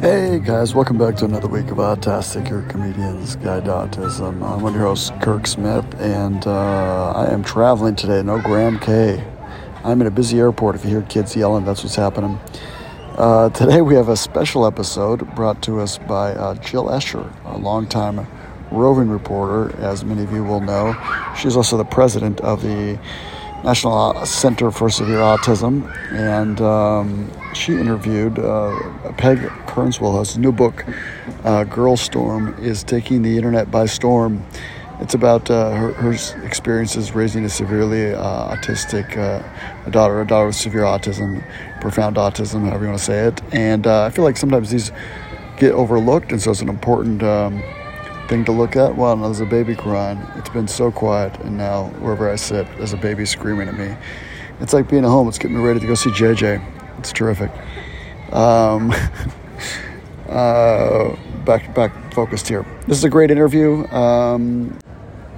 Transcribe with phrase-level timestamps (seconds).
[0.00, 4.42] Hey guys, welcome back to another week of Autastic, your comedian's guide to autism.
[4.42, 8.22] I'm one of your hosts, Kirk Smith, and uh, I am traveling today.
[8.22, 9.22] No Graham K.
[9.84, 10.74] I'm in a busy airport.
[10.74, 12.40] If you hear kids yelling, that's what's happening.
[13.18, 17.58] Uh, today we have a special episode brought to us by uh, Jill Escher, a
[17.58, 18.26] longtime
[18.70, 20.96] roving reporter, as many of you will know.
[21.36, 22.98] She's also the president of the
[23.64, 28.78] National Center for Severe Autism, and um, she interviewed uh,
[29.18, 30.86] Peg Kerswell, whose new book,
[31.44, 34.42] uh, Girl Storm, is taking the internet by storm.
[35.00, 36.12] It's about uh, her, her,
[36.44, 39.42] experiences raising a severely uh, autistic uh,
[39.86, 41.42] a daughter, a daughter with severe autism,
[41.80, 43.42] profound autism, however you want to say it.
[43.52, 44.90] And uh, I feel like sometimes these
[45.58, 47.22] get overlooked, and so it's an important.
[47.22, 47.62] Um,
[48.30, 48.96] thing to look at.
[48.96, 50.18] Well, there's a baby crying.
[50.36, 53.94] It's been so quiet, and now wherever I sit, there's a baby screaming at me.
[54.60, 55.26] It's like being at home.
[55.26, 56.98] It's getting me ready to go see JJ.
[56.98, 57.50] It's terrific.
[58.32, 58.92] Um,
[60.28, 62.64] uh, back back focused here.
[62.86, 63.84] This is a great interview.
[63.88, 64.78] Um,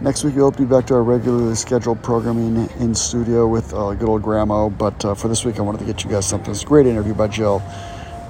[0.03, 3.73] next week, we hope to be back to our regularly scheduled programming in studio with
[3.73, 4.69] uh, good old Grandma.
[4.69, 6.51] But uh, for this week, I wanted to get you guys something.
[6.51, 7.63] It's a great interview by Jill.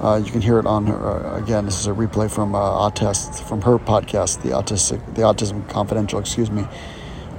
[0.02, 1.64] Uh, you can hear it on her uh, again.
[1.64, 6.18] This is a replay from uh, Autist from her podcast, the autistic, the Autism Confidential,
[6.18, 6.66] excuse me,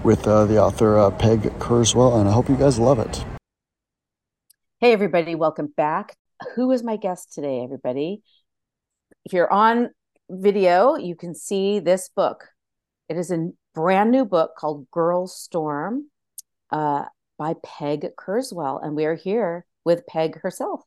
[0.05, 3.25] with uh, the author uh, Peg Kerswell, and I hope you guys love it.
[4.79, 6.15] Hey everybody, welcome back.
[6.55, 8.21] Who is my guest today, everybody?
[9.25, 9.89] If you're on
[10.29, 12.45] video, you can see this book.
[13.09, 16.09] It is a brand new book called Girl Storm
[16.69, 17.05] uh,
[17.37, 20.83] by Peg Kerswell, and we are here with Peg herself.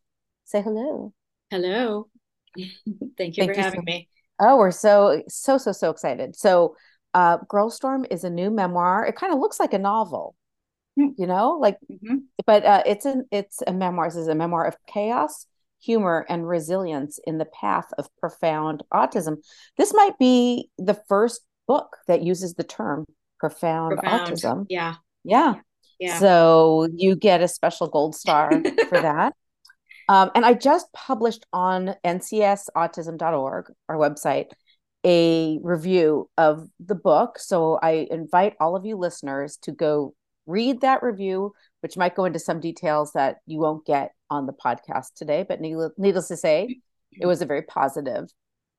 [0.47, 1.13] Say hello.
[1.51, 2.09] Hello.
[2.57, 4.09] Thank you Thank for you having so- me.
[4.39, 6.37] Oh, we're so so so so excited.
[6.37, 6.77] So,
[7.15, 9.07] uh, Girl Storm is a new memoir.
[9.07, 10.35] It kind of looks like a novel,
[10.99, 11.13] mm.
[11.17, 12.17] you know, like, mm-hmm.
[12.45, 14.09] but uh, it's an it's a memoir.
[14.09, 15.47] This is a memoir of chaos,
[15.81, 19.37] humor, and resilience in the path of profound autism.
[19.79, 23.07] This might be the first book that uses the term
[23.41, 24.33] profound, profound.
[24.33, 24.67] autism.
[24.69, 24.97] Yeah.
[25.25, 25.55] yeah,
[25.99, 26.19] yeah.
[26.19, 28.51] So you get a special gold star
[28.91, 29.35] for that.
[30.09, 34.50] Um, and I just published on ncsautism.org, our website,
[35.05, 37.39] a review of the book.
[37.39, 40.15] So I invite all of you listeners to go
[40.47, 44.53] read that review, which might go into some details that you won't get on the
[44.53, 45.44] podcast today.
[45.49, 46.81] But needless to say,
[47.12, 48.28] it was a very positive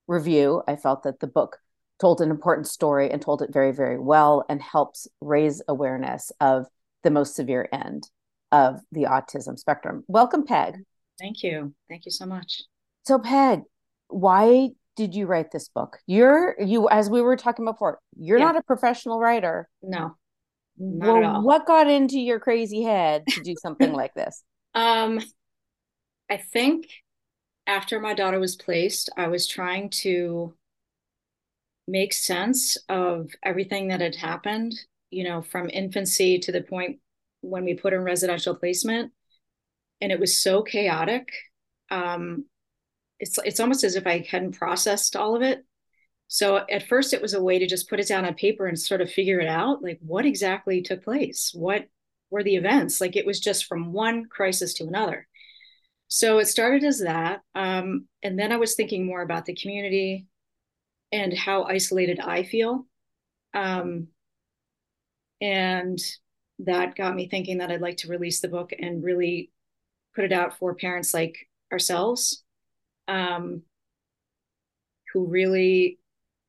[0.08, 0.64] review.
[0.68, 1.58] I felt that the book
[2.00, 6.68] told an important story and told it very, very well and helps raise awareness of
[7.04, 8.10] the most severe end
[8.52, 10.04] of the autism spectrum.
[10.08, 10.76] Welcome, Peg.
[11.20, 11.74] Thank you.
[11.90, 12.64] Thank you so much.
[13.04, 13.62] So, Peg,
[14.08, 15.98] why did you write this book?
[16.08, 18.00] You're you as we were talking before.
[18.18, 18.46] You're yeah.
[18.46, 19.70] not a professional writer.
[19.82, 20.16] No.
[20.80, 21.44] Not well, at all.
[21.44, 24.44] what got into your crazy head to do something like this?
[24.76, 25.20] Um,
[26.30, 26.88] I think
[27.66, 30.54] after my daughter was placed, I was trying to
[31.88, 34.76] make sense of everything that had happened,
[35.10, 37.00] you know, from infancy to the point
[37.42, 39.14] when we put in residential placement
[40.02, 41.32] and it was so chaotic.
[41.90, 42.46] Um,
[43.20, 45.66] it's it's almost as if I hadn't processed all of it.
[46.28, 48.80] So at first, it was a way to just put it down on paper and
[48.80, 51.88] sort of figure it out, like what exactly took place, what
[52.30, 53.00] were the events.
[53.00, 55.28] Like it was just from one crisis to another.
[56.10, 60.28] So it started as that, um, and then I was thinking more about the community
[61.12, 62.86] and how isolated I feel.
[63.54, 64.08] Um,
[65.42, 66.00] and
[66.60, 69.52] that got me thinking that I'd like to release the book and really
[70.18, 72.44] put it out for parents like ourselves
[73.08, 73.62] um,
[75.14, 76.00] who really,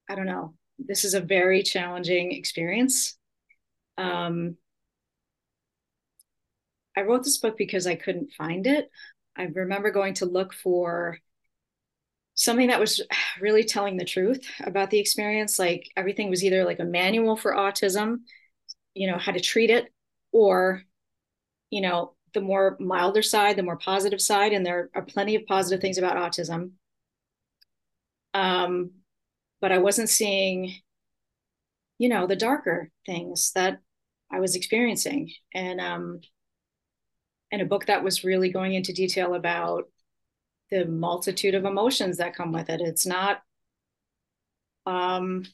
[0.09, 3.19] I don't know, this is a very challenging experience.
[3.99, 4.57] Um,
[6.97, 8.91] I wrote this book because I couldn't find it.
[9.37, 11.19] I remember going to look for
[12.37, 13.03] something that was
[13.41, 15.59] really telling the truth about the experience.
[15.59, 18.21] Like everything was either like a manual for autism,
[18.95, 19.93] you know, how to treat it,
[20.33, 20.85] or,
[21.69, 25.47] you know, the more milder side, the more positive side, and there are plenty of
[25.47, 26.73] positive things about autism.
[28.35, 28.91] Um,
[29.61, 30.75] but I wasn't seeing,
[31.99, 33.81] you know, the darker things that
[34.31, 36.21] I was experiencing, and um,
[37.51, 39.89] and a book that was really going into detail about
[40.71, 42.81] the multitude of emotions that come with it.
[42.81, 43.43] It's not
[44.85, 45.45] um,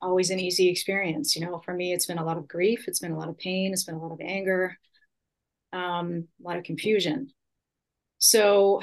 [0.00, 1.34] always an easy experience.
[1.34, 3.38] You know, for me, it's been a lot of grief, it's been a lot of
[3.38, 4.78] pain, it's been a lot of anger,
[5.72, 7.30] um, a lot of confusion.
[8.18, 8.80] So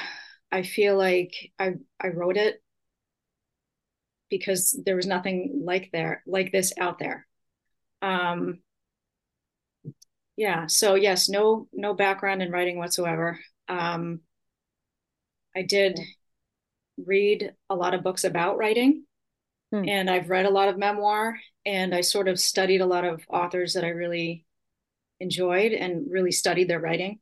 [0.51, 2.61] I feel like I I wrote it
[4.29, 7.27] because there was nothing like there like this out there.
[8.01, 8.59] Um,
[10.35, 10.67] yeah.
[10.67, 13.39] So yes, no no background in writing whatsoever.
[13.67, 14.21] Um,
[15.55, 15.99] I did
[17.05, 19.05] read a lot of books about writing.
[19.71, 19.87] Hmm.
[19.87, 23.23] And I've read a lot of memoir and I sort of studied a lot of
[23.29, 24.45] authors that I really
[25.19, 27.19] enjoyed and really studied their writing.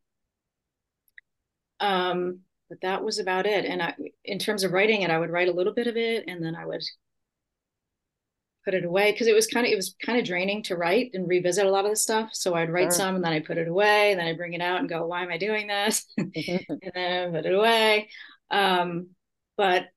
[1.80, 3.66] Um, but that was about it.
[3.66, 3.94] And I,
[4.26, 6.56] in terms of writing it, I would write a little bit of it and then
[6.56, 6.82] I would
[8.66, 11.12] put it away because it was kind of it was kind of draining to write
[11.14, 12.30] and revisit a lot of the stuff.
[12.34, 12.94] So I'd write Sure.
[12.94, 15.06] some and then I put it away, and then I bring it out and go,
[15.08, 16.06] why am I doing this?
[16.82, 18.10] and then I put it away.
[18.52, 19.10] Um,
[19.58, 19.88] but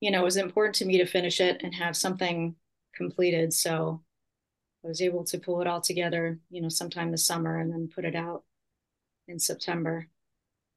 [0.00, 2.56] you know, it was important to me to finish it and have something
[2.96, 3.52] completed.
[3.52, 4.02] So
[4.84, 7.88] I was able to pull it all together, you know, sometime this summer and then
[7.92, 8.44] put it out
[9.26, 10.06] in September.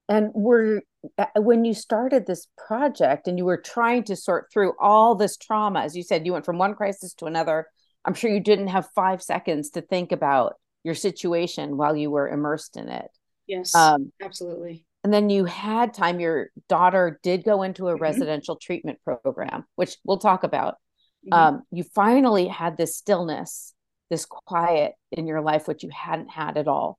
[0.08, 0.82] And were
[1.18, 5.38] uh, when you started this project and you were trying to sort through all this
[5.38, 7.68] trauma, as you said, you went from one crisis to another.
[8.04, 12.28] I'm sure you didn't have five seconds to think about your situation while you were
[12.28, 13.12] immersed in it.
[13.46, 14.86] Yes, Um, absolutely.
[15.04, 16.20] and then you had time.
[16.20, 18.02] Your daughter did go into a Mhm.
[18.02, 20.78] residential treatment program, which we'll talk about.
[21.28, 21.38] Mhm.
[21.38, 23.76] Um, you finally had this stillness,
[24.10, 26.98] this quiet in your life, which you hadn't had at all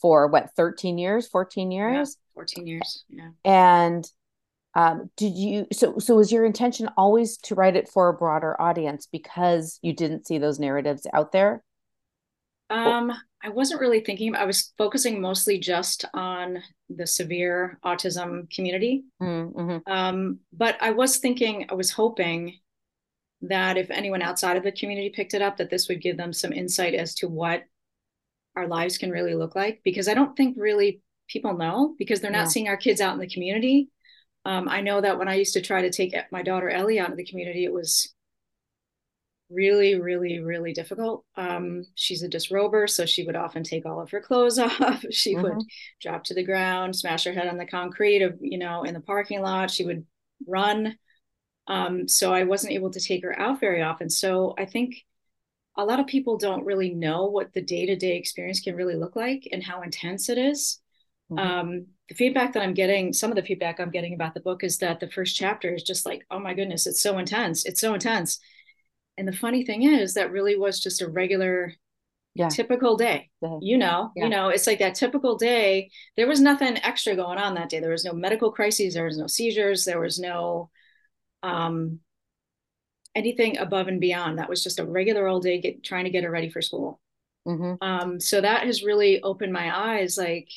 [0.00, 2.16] for what, 13 years, 14 Yeah, years?
[2.34, 3.04] 14 years.
[3.08, 3.30] Yeah.
[3.44, 4.04] And
[4.74, 8.60] um, did you so so was your intention always to write it for a broader
[8.60, 11.64] audience because you didn't see those narratives out there?
[12.70, 19.04] Um, I wasn't really thinking, I was focusing mostly just on the severe autism community.
[19.20, 19.92] Mm-hmm.
[19.92, 22.58] Um, but I was thinking, I was hoping
[23.42, 26.32] that if anyone outside of the community picked it up, that this would give them
[26.32, 27.64] some insight as to what
[28.56, 29.80] our lives can really look like.
[29.84, 32.48] Because I don't think really people know because they're not Yeah.
[32.50, 33.88] seeing our kids out in the community.
[34.44, 37.10] Um, I know that when I used to try to take my daughter Ellie out
[37.10, 38.12] of the community, it was
[39.50, 41.24] really, really, really difficult.
[41.36, 45.04] Um, she's a disrober, so she would often take all of her clothes off.
[45.10, 45.66] she would Mhm.
[46.00, 49.00] drop to the ground, smash her head on the concrete of, you know, in the
[49.00, 49.70] parking lot.
[49.70, 50.06] She would
[50.46, 50.96] run.
[51.70, 54.10] Um, so I wasn't able to take her out very often.
[54.10, 54.96] So I think
[55.76, 59.48] a lot of people don't really know what the day-to-day experience can really look like
[59.52, 60.80] and how intense it is.
[61.30, 61.38] Mhm.
[61.38, 64.64] Um, the feedback that I'm getting, some of the feedback I'm getting about the book
[64.64, 67.64] is that the first chapter is just like, oh my goodness, it's so intense.
[67.64, 68.40] It's so intense.
[69.16, 71.74] And the funny thing is that really was just a regular,
[72.34, 72.48] Yeah.
[72.48, 73.30] typical day.
[73.60, 74.24] You know, Yeah.
[74.24, 75.90] you know, it's like that typical day.
[76.16, 77.78] There was nothing extra going on that day.
[77.78, 78.94] There was no medical crises.
[78.94, 79.84] There was no seizures.
[79.84, 80.70] There was no
[81.42, 82.00] um,
[83.14, 84.38] anything above and beyond.
[84.38, 87.00] That was just a regular old day, get, trying to get her ready for school.
[87.46, 87.78] Mhm.
[87.80, 90.18] Um, so that has really opened my eyes.
[90.18, 90.48] Like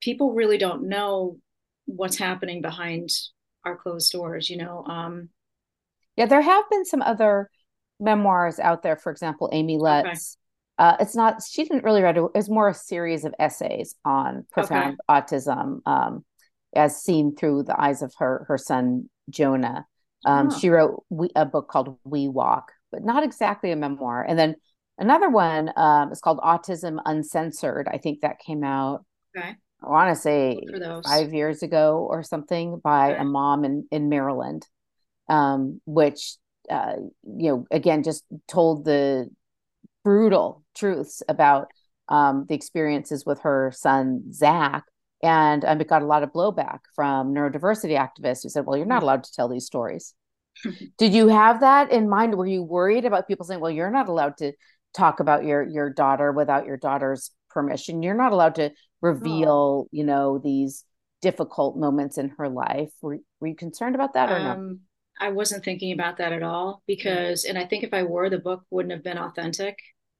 [0.00, 1.38] people really don't know
[1.86, 3.10] what's happening behind
[3.64, 4.48] our closed doors.
[4.48, 5.28] You know, um,
[6.16, 7.50] Yeah, there have been some other
[8.00, 8.96] memoirs out there.
[8.96, 10.38] For example, Amy Lutz.
[10.78, 11.42] Uh, it's not.
[11.42, 12.18] She didn't really write.
[12.18, 16.24] It was more a series of essays on profound autism, um,
[16.74, 19.86] as seen through the eyes of her her son Jonah.
[20.24, 20.58] Um, Oh.
[20.58, 24.24] She wrote we, a book called We Walk, but not exactly a memoir.
[24.26, 24.56] And then
[24.98, 27.88] another one um, is called Autism Uncensored.
[27.88, 29.04] I think that came out.
[29.36, 29.54] okay.
[29.82, 31.04] I want to say Look for those.
[31.04, 33.20] five years ago or something by Okay.
[33.20, 34.66] a mom in in Maryland,
[35.28, 36.36] um, which
[36.70, 39.28] uh, you know again just told the
[40.02, 41.68] brutal truths about
[42.08, 44.84] um, the experiences with her son Zach,
[45.22, 48.86] and um, it got a lot of blowback from neurodiversity activists who said, "Well, you're
[48.86, 50.14] not allowed to tell these stories."
[50.98, 52.34] Did you have that in mind?
[52.34, 54.52] Were you worried about people saying, "Well, you're not allowed to
[54.94, 58.02] talk about your your daughter without your daughter's permission.
[58.02, 60.84] You're not allowed to reveal, you know, these
[61.22, 64.50] difficult moments in her life." Were Were you concerned about that or no?
[64.52, 64.80] Um,
[65.18, 68.38] I wasn't thinking about that at all because, and I think if I were, the
[68.38, 69.78] book wouldn't have been authentic.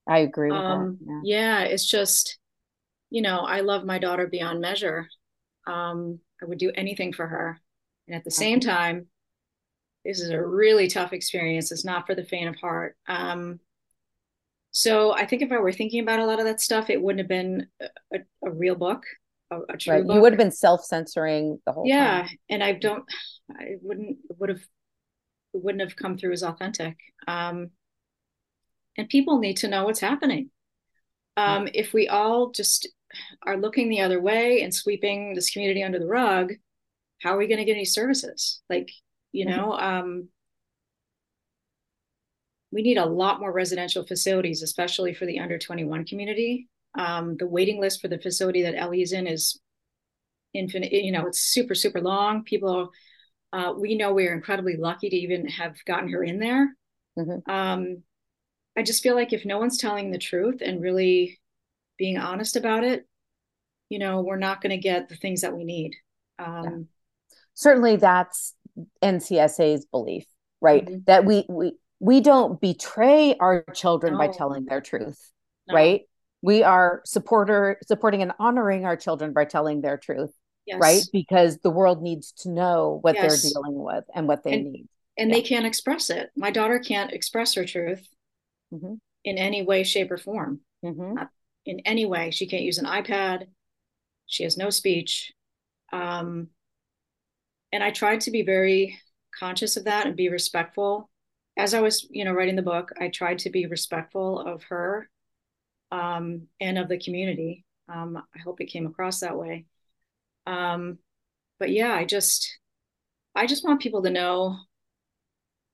[0.09, 1.23] I agree with Um, that.
[1.25, 2.39] yeah, it's just,
[3.11, 5.09] you know, I love my daughter beyond measure.
[5.67, 7.61] Um, I would do anything for her.
[8.07, 9.07] And at the same time,
[10.05, 11.73] this is a really tough experience.
[11.73, 12.97] It's not for the faint of heart.
[13.09, 13.59] Um,
[14.71, 17.21] so I think if I were thinking about a lot of that stuff, it wouldn't
[17.21, 19.05] have been a, a, real book,
[19.51, 19.95] a, a true.
[19.95, 20.07] Right.
[20.07, 20.15] book.
[20.15, 22.39] You would have been self censoring the whole yeah, time.
[22.51, 23.05] and I don't,
[23.51, 24.61] I wouldn't would have
[25.55, 26.97] it wouldn't have come through as authentic.
[27.27, 27.71] Um,
[28.99, 30.51] and people need to know what's happening.
[31.39, 32.89] Um, if we all just
[33.43, 36.53] are looking the other way and sweeping this community under the rug,
[37.23, 38.63] how are we going to get any services?
[38.69, 38.91] Like,
[39.33, 39.57] you Mhm.
[39.57, 40.29] know, um,
[42.71, 46.69] we need a lot more residential facilities, especially for the under 21 community.
[46.99, 49.61] Um, the waiting list for the facility that Ellie is in is
[50.53, 52.43] infinite, you know, it's super, super long.
[52.45, 52.91] People,
[53.53, 56.75] uh, we know we're incredibly lucky to even have gotten her in there.
[57.19, 57.49] Mhm.
[57.49, 58.03] Um,
[58.77, 61.39] I just feel like if no one's telling the truth and really
[61.99, 63.07] being honest about it,
[63.89, 65.95] you know, we're not going to get the things that we need.
[66.39, 66.89] Um,
[67.55, 68.55] Certainly, that's
[69.03, 70.25] NCSA's belief,
[70.61, 70.85] right?
[70.85, 70.99] Mm-hmm.
[71.07, 74.19] That we we we don't betray our children no.
[74.19, 75.19] by telling their truth,
[75.69, 75.75] no.
[75.75, 76.03] right?
[76.43, 80.33] We are supporter supporting and honoring our children by telling their truth,
[80.67, 80.79] yes.
[80.81, 81.03] right?
[81.13, 83.43] Because the world needs to know what yes.
[83.43, 84.89] they're dealing with and what they and, need.
[85.17, 85.37] And yeah.
[85.37, 86.31] they can't express it.
[86.37, 88.07] My daughter can't express her truth
[88.73, 88.95] mm-hmm.
[89.25, 90.61] in any way, shape, or form.
[90.85, 91.15] Mm-hmm.
[91.15, 91.31] Not
[91.67, 92.31] in any way.
[92.31, 93.47] She can't use an iPad.
[94.27, 95.33] She has no speech.
[95.93, 96.49] Um,
[97.73, 98.99] and I tried to be very
[99.39, 101.11] conscious of that and be respectful.
[101.59, 105.09] As I was, you know, writing the book, I tried to be respectful of her
[105.91, 107.65] um, and of the community.
[107.89, 109.67] Um, I hope it came across that way.
[110.47, 110.99] Um,
[111.59, 112.59] but yeah, I just,
[113.35, 114.57] I just want people to know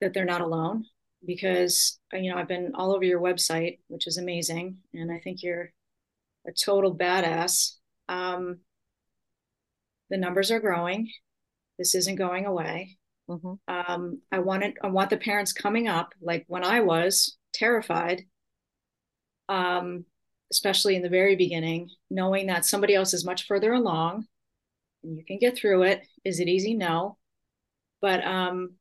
[0.00, 0.84] that they're not alone
[1.24, 5.42] because you know I've been all over your website, which is amazing, and I think
[5.42, 5.72] you're
[6.46, 7.76] a total badass.
[8.08, 8.58] Um,
[10.10, 11.10] the numbers are growing.
[11.78, 12.98] This isn't going away.
[13.28, 13.54] Mm-hmm.
[13.68, 18.22] Um, I wanted I want the parents coming up like when I was terrified,
[19.48, 20.04] um,
[20.50, 24.26] especially in the very beginning, knowing that somebody else is much further along
[25.02, 26.06] and you can get through it.
[26.24, 26.74] Is it easy?
[26.74, 27.16] No.
[28.00, 28.74] But um,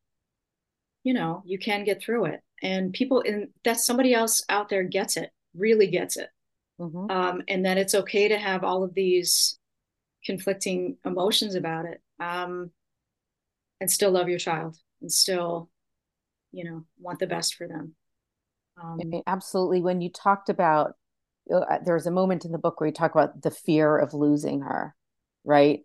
[1.03, 2.41] you know, you can get through it.
[2.61, 6.29] And people in that somebody else out there gets it, really gets it.
[6.81, 7.11] Mm-hmm.
[7.11, 9.59] Um, and that it's okay to have all of these
[10.25, 12.71] conflicting emotions about it um,
[13.79, 15.69] and still love your child and still
[16.51, 17.95] you know want the best for them.
[18.81, 19.81] Um, absolutely.
[19.81, 20.95] When you talked about
[21.53, 24.13] uh, there was a moment in the book where you talk about the fear of
[24.13, 24.95] losing her
[25.43, 25.81] right?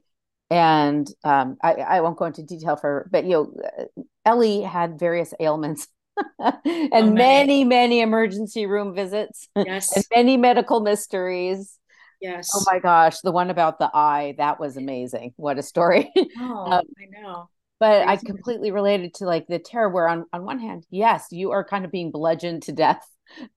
[0.48, 4.98] And um, I, I won't go into detail for but you know uh, ellie had
[4.98, 5.88] various ailments
[6.38, 6.60] and
[6.92, 7.12] oh, many.
[7.12, 11.78] many many emergency room visits yes and many medical mysteries
[12.20, 12.50] Yes.
[12.54, 15.34] Oh my gosh, the one about the eye, that was amazing.
[15.36, 16.12] What a story.
[16.38, 17.48] Oh, um, I know.
[17.78, 21.50] But I completely related to like the terror where on, on one hand, yes, you
[21.50, 23.06] are kind of being bludgeoned to death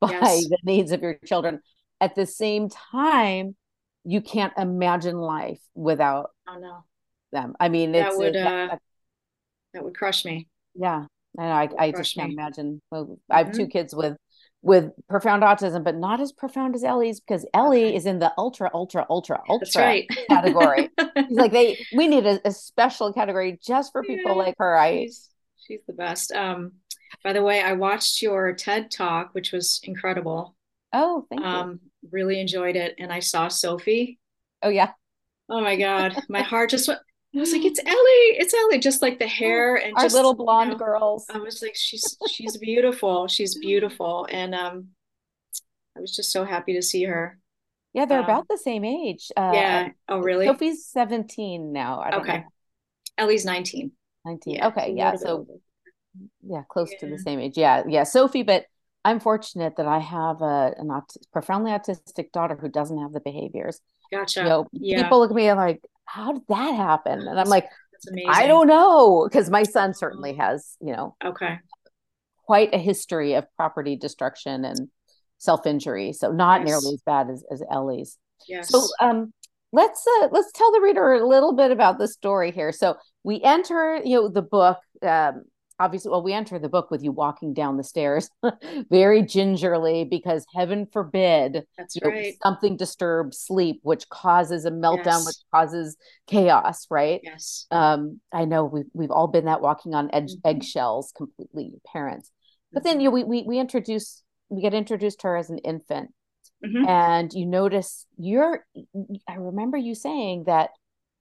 [0.01, 0.47] by yes.
[0.49, 1.61] the needs of your children.
[2.01, 3.55] At the same time,
[4.03, 6.83] you can't imagine life without oh, no.
[7.31, 7.55] them.
[7.59, 8.81] I mean, that would uh, that,
[9.73, 10.47] that would crush me.
[10.75, 11.05] Yeah.
[11.37, 12.81] And I, I just can't imagine.
[12.91, 13.19] Well.
[13.29, 13.71] I have two mm-hmm.
[13.71, 14.17] kids with
[14.61, 18.69] with profound autism, but not as profound as Ellie's because Ellie is in the ultra,
[18.73, 20.09] ultra, ultra, ultra right.
[20.27, 20.89] category.
[21.29, 24.43] Like they we need a, a, special category just for people yeah.
[24.43, 24.77] like her.
[24.77, 25.29] I she's,
[25.65, 26.31] she's the best.
[26.33, 26.73] Um
[27.23, 30.55] by the way, I watched your TED talk, which was incredible.
[30.93, 32.09] Oh, thank um, you.
[32.11, 32.95] Really enjoyed it.
[32.97, 34.19] And I saw Sophie.
[34.61, 34.91] Oh yeah.
[35.49, 36.15] Oh my God.
[36.29, 36.99] My heart just went
[37.35, 40.33] I was like, it's Ellie, it's Ellie, just like the hair and our just, little
[40.33, 41.25] blonde you know, girls.
[41.29, 44.87] I was like, she's she's beautiful, she's beautiful, and um,
[45.95, 47.37] I was just so happy to see her.
[47.93, 49.31] Yeah, they're um, about the same age.
[49.35, 49.89] Uh, yeah.
[50.07, 50.45] Oh, really?
[50.45, 52.03] Sophie's seventeen now.
[52.13, 52.39] okay.
[52.39, 52.43] Know.
[53.17, 53.91] Ellie's nineteen.
[54.25, 54.55] Nineteen.
[54.55, 54.93] Yeah, okay.
[54.95, 55.15] Yeah.
[55.15, 55.47] So,
[56.41, 56.99] yeah, close yeah.
[56.99, 57.57] to the same age.
[57.57, 57.83] Yeah.
[57.87, 58.03] Yeah.
[58.03, 58.65] Sophie, but
[59.03, 63.21] I'm fortunate that I have a an aut- profoundly autistic daughter who doesn't have the
[63.21, 63.81] behaviors.
[64.11, 64.41] Gotcha.
[64.41, 65.03] You know, yeah.
[65.03, 67.27] people look at me like, how did that happen?
[67.27, 67.67] And I'm like,
[68.27, 69.27] I don't know.
[69.29, 71.59] Because my son certainly has, you know, okay,
[72.45, 74.89] quite a history of property destruction and
[75.37, 76.13] self-injury.
[76.13, 76.67] So not yes.
[76.67, 78.17] nearly as bad as, as Ellie's.
[78.47, 78.69] Yes.
[78.69, 79.31] So um
[79.71, 82.71] let's uh, let's tell the reader a little bit about the story here.
[82.71, 85.43] So we enter, you know, the book um
[85.79, 88.29] obviously well we enter the book with you walking down the stairs
[88.89, 91.63] very gingerly because heaven forbid
[92.03, 95.25] right something disturbs sleep which causes a meltdown yes.
[95.25, 100.09] which causes chaos right yes um i know we've, we've all been that walking on
[100.13, 100.49] edge mm-hmm.
[100.49, 102.31] eggshells completely parents
[102.71, 103.01] but then mm-hmm.
[103.01, 106.13] you know, we, we we introduce we get introduced to her as an infant
[106.63, 106.87] mm-hmm.
[106.87, 108.65] and you notice you're
[109.27, 110.71] i remember you saying that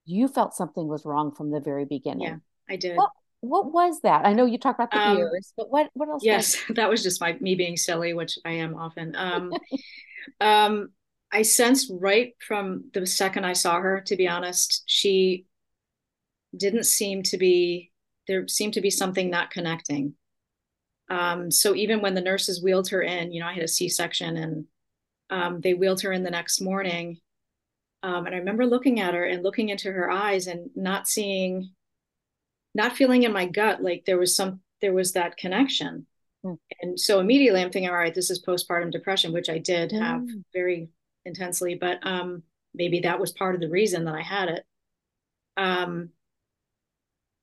[0.05, 2.37] you felt something was wrong from the very beginning yeah
[2.69, 2.97] I did.
[2.97, 3.11] What
[3.41, 4.27] what was that?
[4.27, 6.25] I know you talk about the um, ears, but what what else?
[6.25, 9.15] Yes, was that was just my me being silly, which I am often.
[9.17, 9.53] Um,
[10.41, 10.89] um,
[11.31, 15.47] I sensed right from the second I saw her, to be honest, she
[16.57, 17.93] didn't seem to be
[18.27, 20.15] there seemed to be something not connecting.
[21.11, 24.37] Um, so even when the nurses wheeled her in, you know, I had a C-section
[24.37, 24.67] and
[25.31, 27.19] um, they wheeled her in the next morning.
[28.03, 31.71] Um, and I remember looking at her and looking into her eyes and not seeing
[32.75, 36.07] not feeling in my gut like there was some there was that connection.
[36.45, 36.57] Mm.
[36.81, 40.01] and so immediately i'm thinking all right this is postpartum depression which i did mm.
[40.01, 40.23] have
[40.53, 40.89] very
[41.25, 42.45] intensely but um
[42.75, 44.65] maybe that was part of the reason that i had it.
[45.57, 46.11] Um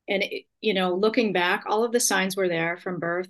[0.08, 3.30] and it, you know looking back all of the signs were there from birth.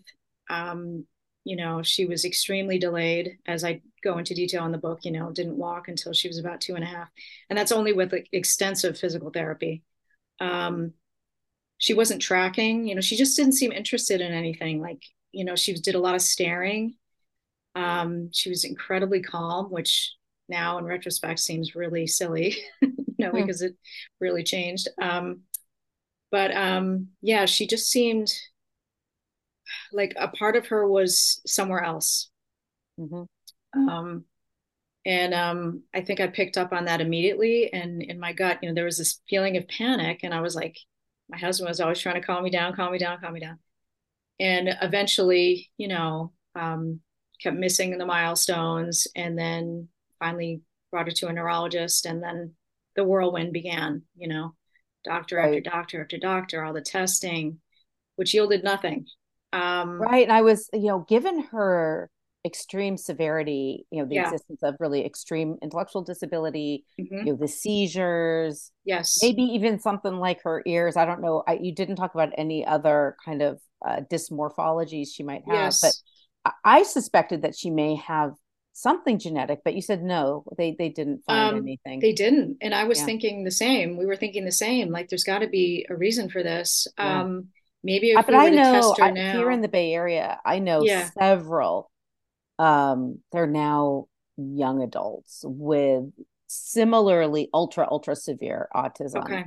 [0.50, 1.06] Um
[1.44, 5.12] you know she was extremely delayed as i go into detail in the book you
[5.12, 7.10] know didn't walk until she was about two and a half.
[7.50, 9.84] And that's only with like, extensive physical therapy.
[10.40, 10.94] Um
[11.77, 14.82] she wasn't tracking, you know, she just didn't seem interested in anything.
[14.82, 16.96] Like, you know, she did a lot of staring.
[17.75, 20.13] Um, she was incredibly calm, which
[20.48, 23.38] now in retrospect seems really silly, you know, hmm.
[23.38, 23.75] because it
[24.20, 24.88] really changed.
[25.01, 25.41] Um,
[26.32, 28.32] but um, yeah, she just seemed
[29.91, 32.29] like a part of her was somewhere else.
[33.00, 33.89] Mm-hmm.
[33.89, 34.25] Um,
[35.05, 37.72] and um, I think I picked up on that immediately.
[37.72, 40.55] And in my gut, you know, there was this feeling of panic, and I was
[40.55, 40.77] like,
[41.29, 43.60] my husband was always trying to calm me down, calm me down, calm me down.
[44.39, 47.00] And eventually, you know, um,
[47.41, 49.88] kept missing the milestones, and then
[50.20, 52.53] finally brought her to a neurologist, and then
[52.96, 54.03] the whirlwind began.
[54.17, 54.55] You know,
[55.03, 55.48] doctor right.
[55.48, 57.60] after doctor after doctor, all the testing,
[58.15, 59.05] which yielded nothing.
[59.53, 60.24] Um, right.
[60.24, 62.10] And I was, you know, given her
[62.46, 64.25] extreme severity, you know, the yeah.
[64.25, 67.25] existence of really extreme intellectual disability, mm-hmm.
[67.25, 70.96] you know, the seizures, yes, maybe even something like her ears.
[70.96, 71.44] I don't know.
[71.48, 75.82] I, you didn't talk about any other kind of uh, dysmorphologies she might have, yes.
[75.82, 78.34] but I, I suspected that she may have
[78.74, 82.00] something genetic, but you said no, they they didn't find um, anything.
[82.00, 83.06] They didn't, and I was yeah.
[83.06, 83.98] thinking the same.
[83.98, 84.92] We were thinking the same.
[84.92, 86.88] Like, there's got to be a reason for this.
[87.00, 87.22] Yeah.
[87.22, 87.48] Um,
[87.84, 90.60] maybe if uh, but we I know I, now, here in the Bay Area, I
[90.60, 91.10] know yeah.
[91.18, 91.90] several.
[92.60, 94.08] Um, they're now
[94.38, 96.06] young adults with
[96.48, 99.24] similarly ultra ultra severe autism.
[99.24, 99.46] Okay.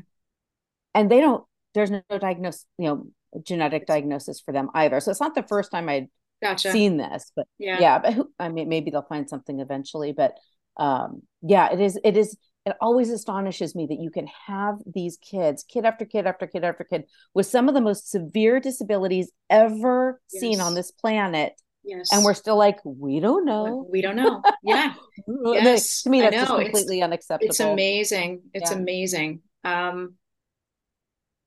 [0.95, 1.45] And they don't.
[1.75, 3.07] There's no diagnosis, you know,
[3.43, 5.01] genetic diagnosis for them either.
[5.01, 6.09] So it's not the first time I'd
[6.43, 6.73] gotcha.
[6.73, 7.99] seen this, but yeah, yeah.
[7.99, 10.13] But who, I mean, maybe they'll find something eventually.
[10.13, 10.35] But
[10.77, 11.99] um, yeah, it is.
[12.05, 12.37] It is
[12.69, 16.65] it always astonishes me that you can have these kids, kid after kid after kid
[16.65, 20.41] after kid, with some of the most severe disabilities ever yes.
[20.41, 21.55] seen on this planet.
[21.85, 22.13] Yes.
[22.13, 23.87] And we're still like, we don't know.
[23.91, 24.43] We don't know.
[24.63, 24.95] Yeah.
[25.45, 26.03] yes.
[26.03, 27.51] To me, that's just completely it's, unacceptable.
[27.51, 28.43] It's amazing.
[28.53, 28.79] It's yeah.
[28.79, 29.43] amazing.
[29.65, 30.15] Um,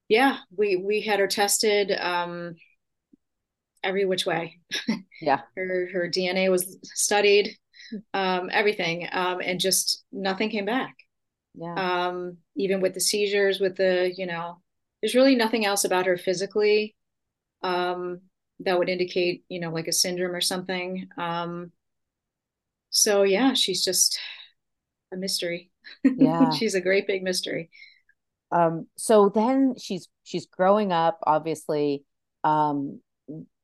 [0.09, 2.55] yeah, we we had her tested um,
[3.83, 4.59] every which way.
[5.21, 5.41] Yeah.
[5.55, 7.55] her her DNA was studied,
[8.11, 10.95] um, everything, um, and just nothing came back
[11.55, 14.61] yeah um even with the seizures with the you know
[15.01, 16.95] there's really nothing else about her physically
[17.63, 18.21] um
[18.65, 21.71] that would indicate you know like a syndrome or something um
[22.89, 24.19] so yeah she's just
[25.13, 25.71] a mystery
[26.03, 27.69] yeah she's a great big mystery
[28.51, 32.03] um so then she's she's growing up obviously
[32.43, 32.99] um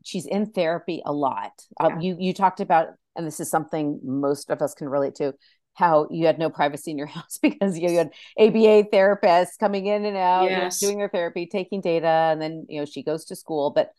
[0.04, 1.96] she's in therapy a lot um, yeah.
[1.96, 5.34] um, you you talked about and this is something most of us can relate to
[5.78, 10.06] how you had no privacy in your house because you had ABA therapists coming in
[10.06, 10.80] and out, yes.
[10.80, 13.70] doing her therapy, taking data, and then you know she goes to school.
[13.70, 13.92] But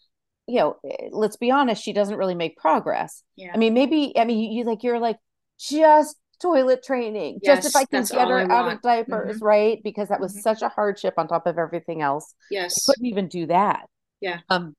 [0.49, 0.77] you know,
[1.11, 3.23] let's be honest, she doesn't really make progress.
[3.37, 3.53] Yeah.
[3.55, 5.19] I mean, maybe I mean you, you like you're like
[5.59, 9.45] just toilet training, yes, just if I can get her out of diapers, mm-hmm.
[9.45, 9.81] right?
[9.83, 10.41] Because that was mm-hmm.
[10.41, 12.35] such a hardship on top of everything else.
[12.51, 13.87] Yes, I couldn't even do that.
[14.21, 14.41] Yeah.
[14.49, 14.75] Um.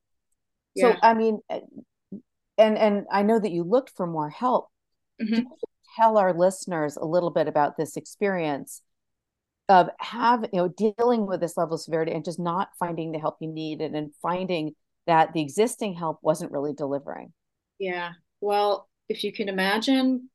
[0.78, 1.00] So yeah.
[1.02, 1.60] I mean, eh,
[2.58, 4.68] and and I know that you looked for more help.
[5.22, 5.42] Mm-hmm
[5.96, 8.82] tell our listeners a little bit about this experience
[9.68, 13.20] of have you know dealing with this level of severity and just not finding the
[13.20, 14.74] help you needed and finding
[15.08, 17.34] that the existing help wasn't really delivering.
[17.80, 18.12] Yeah.
[18.42, 20.30] Well if you can imagine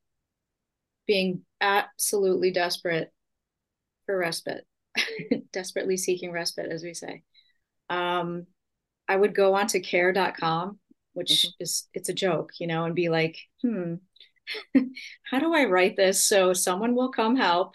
[1.06, 3.12] being absolutely desperate
[4.06, 4.66] for respite
[5.52, 7.22] desperately seeking respite as we say
[7.88, 8.46] um,
[9.06, 10.78] i would go onto care.com
[11.12, 11.62] which mm-hmm.
[11.62, 13.94] is it's a joke you know and be like hmm
[15.22, 17.74] how do I write this so someone will come help,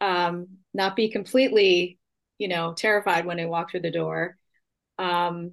[0.00, 1.98] um, not be completely,
[2.38, 4.36] you know, terrified when they walk through the door,
[4.98, 5.52] um,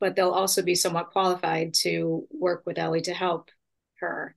[0.00, 3.50] but they'll also be somewhat qualified to work with Ellie to help
[4.00, 4.34] her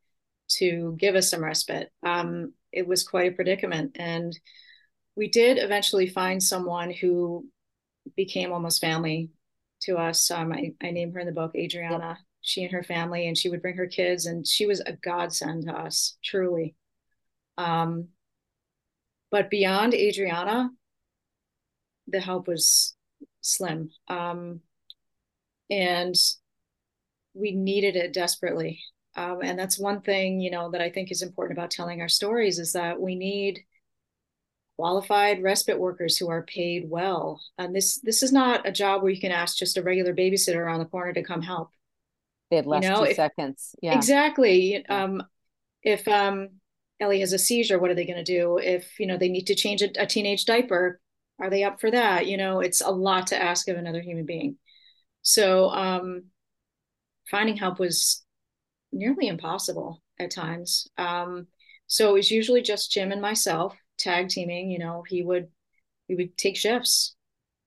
[0.49, 1.91] to give us some respite.
[2.03, 4.37] Um, it was quite a predicament, and
[5.15, 7.45] we did eventually find someone who
[8.15, 9.29] became almost family
[9.81, 10.31] to us.
[10.31, 13.49] Um, I, I named her in the book Adriana she and her family and she
[13.49, 16.75] would bring her kids and she was a godsend to us truly
[17.57, 18.09] um,
[19.29, 20.69] but beyond adriana
[22.07, 22.95] the help was
[23.41, 24.59] slim um,
[25.71, 26.15] and
[27.33, 28.79] we needed it desperately
[29.15, 32.09] um, and that's one thing you know that i think is important about telling our
[32.09, 33.59] stories is that we need
[34.77, 39.11] qualified respite workers who are paid well and this this is not a job where
[39.11, 41.71] you can ask just a regular babysitter around the corner to come help
[42.51, 43.75] they had less you know, two if, seconds.
[43.81, 43.95] Yeah.
[43.95, 44.85] Exactly.
[44.87, 45.23] Um,
[45.81, 46.49] if um,
[46.99, 48.57] Ellie has a seizure, what are they going to do?
[48.57, 50.99] If, you know, they need to change a, a teenage diaper,
[51.39, 52.27] are they up for that?
[52.27, 54.57] You know, it's a lot to ask of another human being.
[55.21, 56.23] So um,
[57.29, 58.23] finding help was
[58.91, 60.87] nearly impossible at times.
[60.97, 61.47] Um,
[61.87, 64.71] so it was usually just Jim and myself tag teaming.
[64.71, 65.49] You know, he would
[66.07, 67.15] we would take shifts.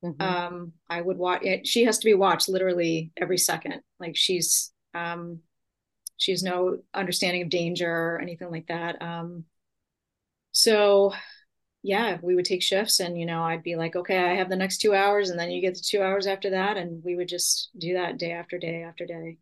[0.05, 0.21] Mm-hmm.
[0.21, 1.67] Um, I would watch it.
[1.67, 3.81] She has to be watched literally every second.
[3.99, 5.41] Like she's, um,
[6.19, 9.01] she has no understanding of danger or anything like that.
[9.01, 9.45] Um,
[10.53, 11.15] so
[11.85, 14.57] yeah, we would take shifts and, you know, I'd be like, okay, I have the
[14.57, 16.79] next two hours and then you get the two hours after that.
[16.79, 19.37] And we would just do that day after day after day.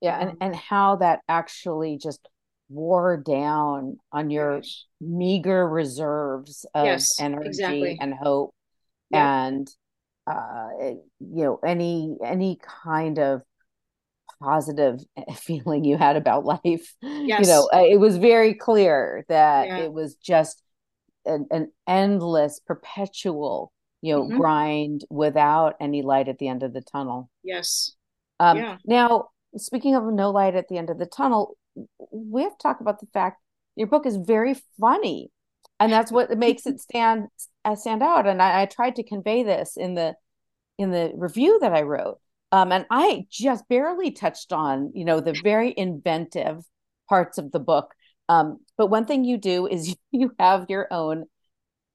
[0.00, 0.18] Yeah.
[0.18, 2.26] And, and how that actually just
[2.70, 4.84] wore down on your gosh.
[5.02, 7.98] meager reserves of yes, energy exactly.
[8.00, 8.54] and hope
[9.12, 9.68] and
[10.26, 13.42] uh you know any any kind of
[14.42, 14.98] positive
[15.36, 17.46] feeling you had about life yes.
[17.46, 19.78] you know it was very clear that yeah.
[19.78, 20.60] it was just
[21.26, 24.36] an, an, endless perpetual you know mm-hmm.
[24.36, 27.94] grind without any light at the end of the tunnel yes
[28.40, 28.76] um yeah.
[28.84, 31.56] now speaking of no light at the end of the tunnel
[32.10, 33.40] we have to talk about the fact
[33.74, 35.30] your book is very funny
[35.80, 37.26] and that's what makes it stand
[37.64, 40.14] uh, stand out and I, I, tried to convey this in the
[40.78, 42.18] in the review that i wrote
[42.52, 46.64] um, and i just barely touched on you know the very inventive
[47.08, 47.94] parts of the book
[48.28, 51.26] um, but one thing you do is you have your own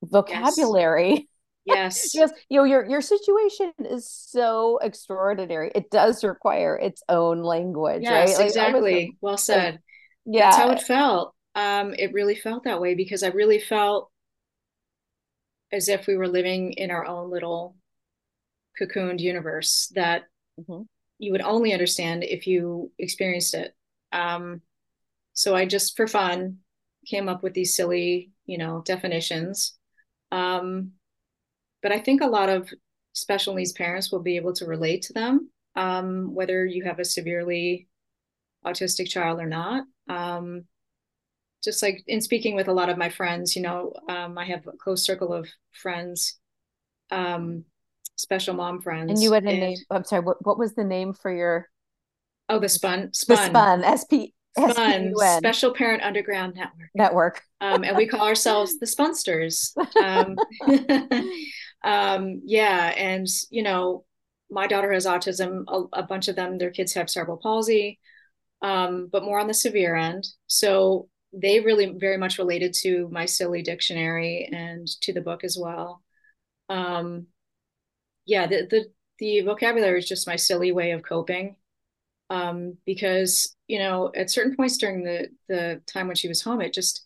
[0.03, 1.11] vocabulary.
[1.11, 1.27] Yes.
[2.15, 5.71] Yes you know your your situation is so extraordinary.
[5.75, 9.17] It does require its own language yes, right like, exactly.
[9.21, 9.79] well said.
[10.25, 10.49] yeah.
[10.49, 11.35] That's how it felt.
[11.53, 14.09] Um it really felt that way because i really felt
[15.71, 17.75] as if we were living in our own little
[18.81, 20.23] cocooned universe that
[20.59, 20.81] mm-hmm.
[21.19, 23.75] you would only understand if you experienced it.
[24.11, 24.61] Um
[25.33, 26.57] so i just for fun
[27.07, 29.77] came up with these silly you know definitions
[30.31, 30.91] um
[31.81, 32.69] but I think a lot of
[33.13, 37.05] special needs parents will be able to relate to them, um, whether you have a
[37.05, 37.87] severely
[38.65, 39.83] autistic child or not.
[40.07, 40.65] Um,
[41.63, 44.65] just like in speaking with a lot of my friends, you know, um, I have
[44.67, 46.39] a close circle of friends,
[47.11, 47.65] um,
[48.15, 49.11] special mom friends.
[49.11, 49.77] And you had a and, name.
[49.89, 50.23] I'm sorry.
[50.23, 51.69] What, what was the name for your?
[52.49, 53.13] Oh, the spun.
[53.13, 53.37] Spun.
[53.37, 53.97] The spun.
[53.97, 54.13] SP.
[54.57, 56.89] Spun, Special Parent Underground Network.
[56.93, 57.41] Network.
[57.61, 59.71] um, and we call ourselves the Spunsters.
[60.01, 60.35] Um,
[61.83, 64.05] um, yeah, and you know,
[64.49, 65.63] my daughter has autism.
[65.67, 67.99] A, a, bunch of them, their kids have cerebral palsy,
[68.61, 70.27] um, but more on the severe end.
[70.47, 75.57] So they really very much related to my silly dictionary and to the book as
[75.57, 76.03] well.
[76.67, 77.27] Um,
[78.25, 78.85] yeah, the the
[79.19, 81.55] the vocabulary is just my silly way of coping.
[82.31, 86.61] Um, because you know, at certain points during the the time when she was home,
[86.61, 87.05] it just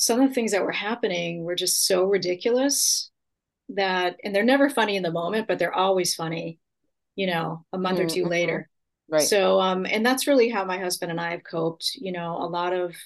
[0.00, 3.10] some of the things that were happening were just so ridiculous
[3.68, 6.58] that and they're never funny in the moment but they're always funny
[7.14, 8.06] you know a month mm-hmm.
[8.06, 8.30] or two mm-hmm.
[8.30, 8.70] later
[9.08, 12.36] right so um and that's really how my husband and i have coped you know
[12.38, 12.96] a lot of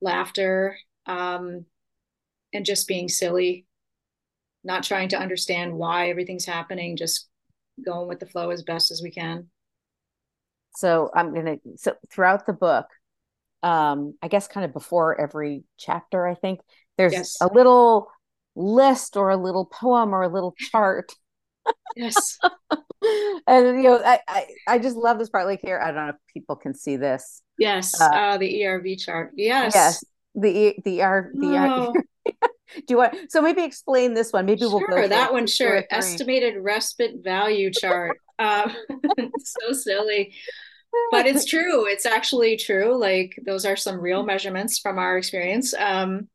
[0.00, 1.64] laughter um
[2.52, 3.66] and just being silly
[4.64, 7.28] not trying to understand why everything's happening just
[7.84, 9.46] going with the flow as best as we can
[10.74, 12.86] so i'm gonna so throughout the book
[13.62, 16.60] um i guess kind of before every chapter i think
[16.96, 17.36] there's yes.
[17.40, 18.08] a little
[18.56, 21.12] list or a little poem or a little chart.
[21.96, 22.38] Yes.
[23.46, 25.46] and you know, I, I, I just love this part.
[25.46, 27.42] Like here, I don't know if people can see this.
[27.58, 28.00] Yes.
[28.00, 29.32] Uh, uh the ERV chart.
[29.36, 29.74] Yes.
[29.74, 30.04] Yes.
[30.34, 31.92] The the ER the oh.
[31.94, 32.32] ER.
[32.76, 34.46] Do you want so maybe explain this one?
[34.46, 35.48] Maybe sure, we'll go for that one.
[35.48, 35.82] Sure.
[35.90, 38.18] Estimated respite value chart.
[38.40, 38.74] Um,
[39.38, 40.32] so silly
[41.12, 45.72] but it's true it's actually true like those are some real measurements from our experience
[45.74, 46.28] um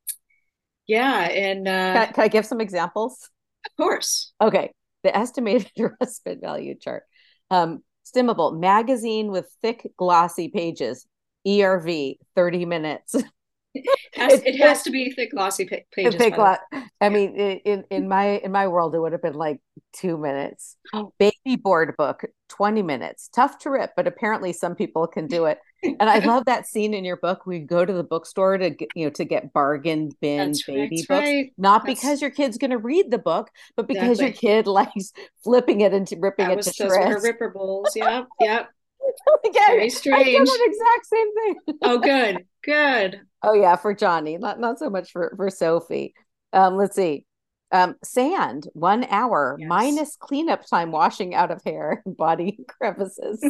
[0.87, 3.29] yeah, and uh, can, I, can I give some examples?
[3.65, 4.31] Of course.
[4.39, 4.71] Okay,
[5.03, 7.03] the estimated respite value chart.
[7.49, 11.07] Um, Stimmable magazine with thick, glossy pages.
[11.47, 13.15] ERV, thirty minutes.
[14.13, 16.15] it, has, it has to be thick, glossy pages.
[16.15, 16.55] Thick glo-
[17.01, 19.59] I mean, in in my in my world, it would have been like
[19.93, 20.77] two minutes.
[20.93, 21.13] Oh.
[21.19, 23.29] Baby board book, 20 minutes.
[23.33, 25.59] Tough to rip, but apparently some people can do it.
[25.83, 27.45] And I love that scene in your book.
[27.45, 30.79] We go to the bookstore to get, you know, to get bargain bin that's baby
[30.79, 31.25] right, books.
[31.25, 31.53] Right.
[31.57, 31.99] Not that's...
[31.99, 34.49] because your kid's going to read the book, but because exactly.
[34.49, 35.11] your kid likes
[35.43, 37.23] flipping it and ripping that it to shreds.
[37.23, 37.91] Ripper bowls.
[37.95, 38.27] Yep.
[38.39, 38.69] Yep.
[39.45, 40.49] Again, Very strange.
[40.49, 41.55] exact same thing.
[41.81, 42.45] oh, good.
[42.63, 43.21] Good.
[43.43, 46.13] Oh yeah, for Johnny, not not so much for for Sophie.
[46.53, 47.25] Um, let's see.
[47.71, 49.67] Um, sand, one hour yes.
[49.67, 53.43] minus cleanup time, washing out of hair and body crevices.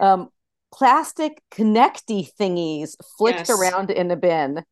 [0.00, 0.28] um,
[0.72, 3.50] plastic connecty thingies flicked yes.
[3.50, 4.64] around in a bin.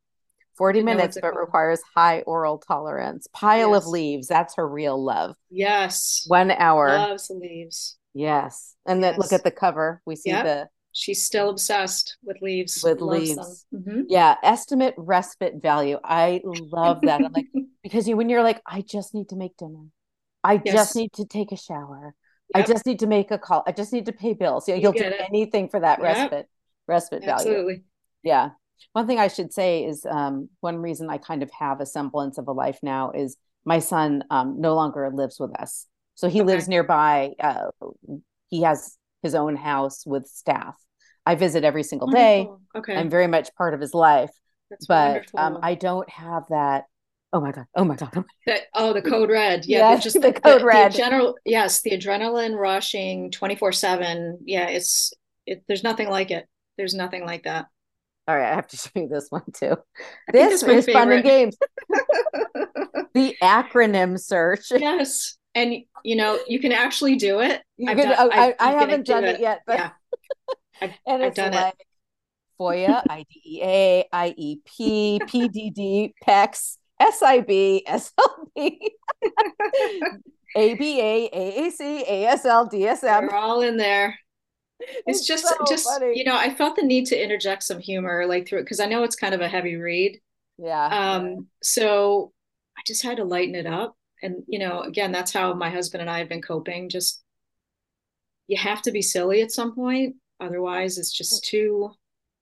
[0.57, 3.27] 40 minutes, but requires high oral tolerance.
[3.33, 3.83] Pile yes.
[3.83, 4.27] of leaves.
[4.27, 5.35] That's her real love.
[5.49, 6.25] Yes.
[6.27, 6.89] One hour.
[6.89, 7.97] Loves leaves.
[8.15, 8.77] Yes.
[8.87, 10.03] And then look at the cover.
[10.05, 10.45] We see yep.
[10.45, 12.83] the she's still obsessed with leaves.
[12.83, 13.67] With leaves.
[13.75, 14.03] Mm-hmm.
[14.09, 14.37] Yeah.
[14.43, 15.99] Estimate respite value.
[16.03, 17.23] I love that.
[17.23, 17.47] I'm like,
[17.83, 19.87] because you, when you're like, I just need to make dinner.
[20.43, 20.75] I yes.
[20.75, 22.15] just need to take a shower.
[22.55, 22.65] Yep.
[22.65, 23.63] I just need to make a call.
[23.67, 24.69] I just need to pay bills.
[24.69, 25.21] Yeah, you will do it.
[25.29, 26.05] anything for that yep.
[26.05, 26.49] respite,
[26.89, 27.35] respite value.
[27.35, 27.85] Absolutely.
[28.25, 28.51] Yeah.
[28.93, 32.39] One thing I should say is um, one reason I kind of have a semblance
[32.39, 35.87] of a life now is my son um, no longer lives with us.
[36.21, 36.47] So he okay.
[36.47, 37.31] lives nearby.
[37.41, 37.69] Uh,
[38.49, 40.77] he has his own house with staff.
[41.25, 42.47] I visit every single day.
[42.77, 42.95] Okay.
[42.95, 44.31] I'm very much part of his life.
[44.69, 46.85] That's but um, I don't have that.
[47.33, 47.65] Oh my god!
[47.75, 48.25] Oh my god!
[48.47, 49.65] That, oh, the code red.
[49.65, 50.93] Yeah, yes, just the, the code the, red.
[50.93, 54.41] The general, yes, the adrenaline rushing, twenty four seven.
[54.45, 55.15] Yeah, it's
[55.47, 55.65] it.
[55.69, 56.47] There's nothing like it.
[56.77, 57.67] There's nothing like that.
[58.29, 59.77] All right, I have to show you this one too.
[60.29, 61.57] I this is fun and games.
[63.15, 64.67] the acronym search.
[64.71, 67.63] Yes, and you know you can actually do it.
[67.85, 69.37] Done, I, I, I haven't done it.
[69.37, 69.41] it.
[69.41, 69.91] yet, but yeah.
[70.83, 71.87] I've, and I've done like it.
[72.59, 78.79] FOIA, IDEA, IEP, PDD, PECS, SIB, SLP,
[80.57, 83.01] ABA, AAC, ASL, DSM.
[83.01, 84.19] They're all in there.
[84.81, 86.19] It's, it's just, so just funny.
[86.19, 88.87] you know, I felt the need to interject some humor like through it because I
[88.87, 90.21] know it's kind of a heavy read.
[90.59, 90.87] Yeah.
[90.87, 91.49] Um.
[91.63, 92.33] So
[92.77, 96.01] I just had to lighten it up, and you know, again, that's how my husband
[96.01, 96.89] and I have been coping.
[96.89, 97.23] Just
[98.47, 101.93] you have to be silly at some point, otherwise, it's just too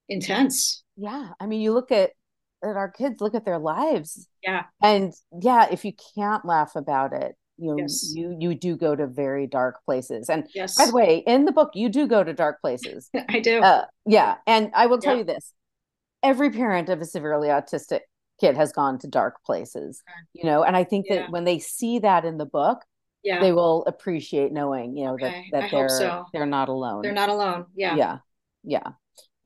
[0.09, 0.83] intense.
[0.97, 1.31] Yeah.
[1.39, 2.11] I mean, you look at
[2.63, 4.29] at our kids, look at their lives.
[4.43, 4.65] Yeah.
[4.83, 8.13] And yeah, if you can't laugh about it, you know, yes.
[8.15, 10.29] you you do go to very dark places.
[10.29, 10.77] And yes.
[10.77, 13.11] by the way, in the book, you do go to dark places.
[13.29, 13.61] I do.
[13.61, 14.37] Uh, yeah.
[14.47, 15.21] And I will tell yeah.
[15.21, 15.53] you this
[16.23, 18.01] every parent of a severely autistic
[18.41, 21.17] kid has gone to dark places, you know, and I think yeah.
[21.17, 22.83] that when they see that in the book,
[23.23, 23.41] yeah.
[23.41, 25.47] they will appreciate knowing, you know, okay.
[25.53, 26.25] that, that I they're so.
[26.33, 27.03] they're not alone.
[27.03, 27.67] They're not alone.
[27.75, 27.97] Yeah.
[27.97, 28.19] Yeah.
[28.65, 28.93] Yeah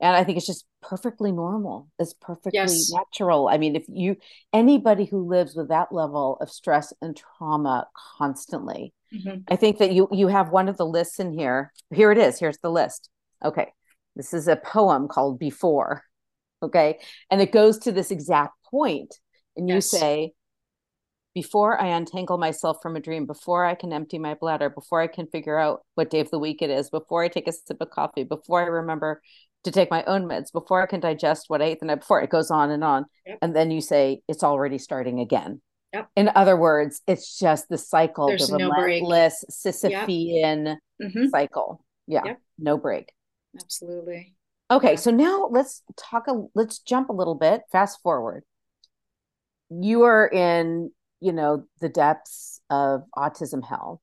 [0.03, 2.91] and i think it's just perfectly normal it's perfectly yes.
[2.91, 4.15] natural i mean if you
[4.51, 9.39] anybody who lives with that level of stress and trauma constantly mm-hmm.
[9.47, 12.37] i think that you you have one of the lists in here here it is
[12.37, 13.09] here's the list
[13.43, 13.71] okay
[14.15, 16.03] this is a poem called before
[16.61, 16.99] okay
[17.31, 19.13] and it goes to this exact point
[19.55, 19.89] and you yes.
[19.89, 20.31] say
[21.35, 25.07] before I untangle myself from a dream, before I can empty my bladder, before I
[25.07, 27.77] can figure out what day of the week it is, before I take a sip
[27.81, 29.21] of coffee, before I remember
[29.63, 32.21] to take my own meds before I can digest what I ate the night before.
[32.21, 33.05] It goes on and on.
[33.25, 33.39] Yep.
[33.41, 35.61] And then you say it's already starting again.
[35.93, 36.09] Yep.
[36.15, 40.77] In other words, it's just the cycle, There's the relentless Sisyphean yep.
[41.01, 41.27] mm-hmm.
[41.27, 41.83] cycle.
[42.07, 42.21] Yeah.
[42.25, 42.41] Yep.
[42.59, 43.13] No break.
[43.59, 44.35] Absolutely.
[44.69, 44.91] Okay.
[44.91, 44.95] Yeah.
[44.95, 48.43] So now let's talk, a, let's jump a little bit, fast forward.
[49.69, 54.01] You are in, you know, the depths of autism hell.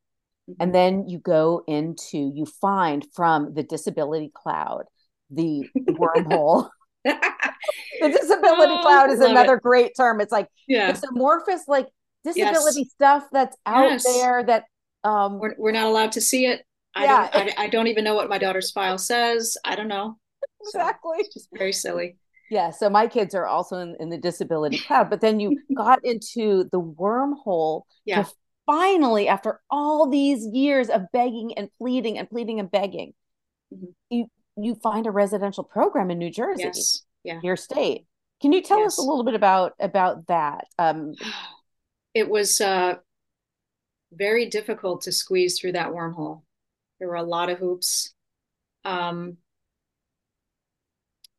[0.49, 0.62] Mm-hmm.
[0.62, 4.85] And then you go into, you find from the disability cloud
[5.31, 6.68] the wormhole.
[7.05, 9.62] the disability oh, cloud is another it.
[9.62, 10.20] great term.
[10.20, 10.90] It's like yeah.
[10.90, 11.88] it's amorphous, like
[12.25, 12.90] disability yes.
[12.90, 14.05] stuff that's out yes.
[14.05, 14.64] there that
[15.05, 16.64] um we're, we're not allowed to see it.
[16.94, 17.31] I yeah.
[17.33, 19.57] don't I, I, don't even know what my daughter's file says.
[19.64, 20.18] I don't know.
[20.62, 21.18] Exactly.
[21.23, 22.16] So just very silly.
[22.51, 22.71] Yeah.
[22.71, 26.69] So my kids are also in, in the disability cloud, but then you got into
[26.73, 28.25] the wormhole yeah.
[28.25, 28.31] to
[28.67, 33.13] finally, after all these years of begging and pleading and pleading and begging,
[33.73, 33.87] mm-hmm.
[34.11, 37.03] you you find a residential program in New Jersey, yes.
[37.25, 37.41] yeah.
[37.43, 38.07] your state.
[38.43, 38.95] Can you tell yes.
[38.95, 40.67] us a little bit about about that?
[40.79, 41.15] Um,
[42.15, 42.97] it was uh,
[44.13, 46.43] very difficult to squeeze through that wormhole.
[46.99, 48.13] There were a lot of hoops.
[48.85, 49.37] Um,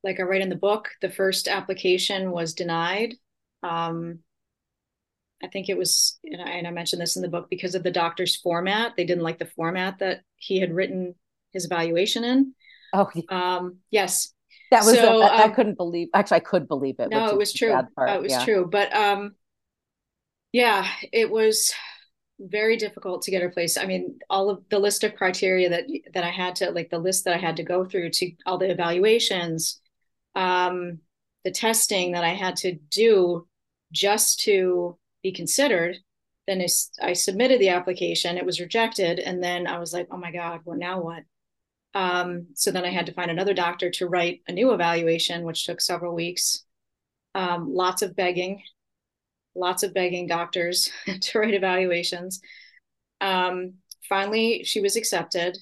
[0.03, 3.15] like I write in the book, the first application was denied.
[3.63, 4.19] Um,
[5.43, 7.83] I think it was, and I, and I mentioned this in the book because of
[7.83, 8.93] the doctor's format.
[8.95, 11.15] They didn't like the format that he had written
[11.51, 12.53] his evaluation in.
[12.93, 14.33] Oh, um, yes.
[14.71, 16.09] That was so, a, I, um, I couldn't believe.
[16.13, 17.09] Actually, I could believe it.
[17.09, 17.73] No, it was true.
[17.73, 18.45] Uh, it was yeah.
[18.45, 18.67] true.
[18.69, 19.35] But um,
[20.51, 21.73] yeah, it was
[22.39, 23.77] very difficult to get a place.
[23.77, 26.99] I mean, all of the list of criteria that that I had to like the
[26.99, 29.80] list that I had to go through to all the evaluations,
[30.35, 30.99] um,
[31.43, 33.47] the testing that I had to do
[33.91, 35.97] just to be considered.
[36.47, 36.67] Then I,
[37.01, 38.37] I submitted the application.
[38.37, 40.61] It was rejected, and then I was like, "Oh my God!
[40.65, 41.23] Well, now what?"
[41.93, 45.65] Um, so then I had to find another doctor to write a new evaluation, which
[45.65, 46.63] took several weeks.
[47.35, 48.61] Um, lots of begging,
[49.55, 50.89] lots of begging doctors
[51.21, 52.41] to write evaluations.
[53.19, 53.75] Um,
[54.07, 55.57] finally, she was accepted,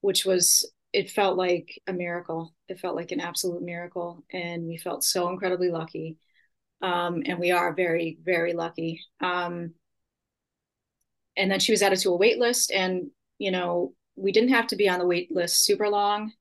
[0.00, 2.54] which was, it felt like a miracle.
[2.68, 4.24] It felt like an absolute miracle.
[4.32, 6.18] And we felt so incredibly lucky.
[6.82, 9.02] Um, and we are very, very lucky.
[9.20, 9.74] Um,
[11.36, 12.70] and then she was added to a wait list.
[12.70, 16.32] And, you know, we didn't have to be on the wait list super long.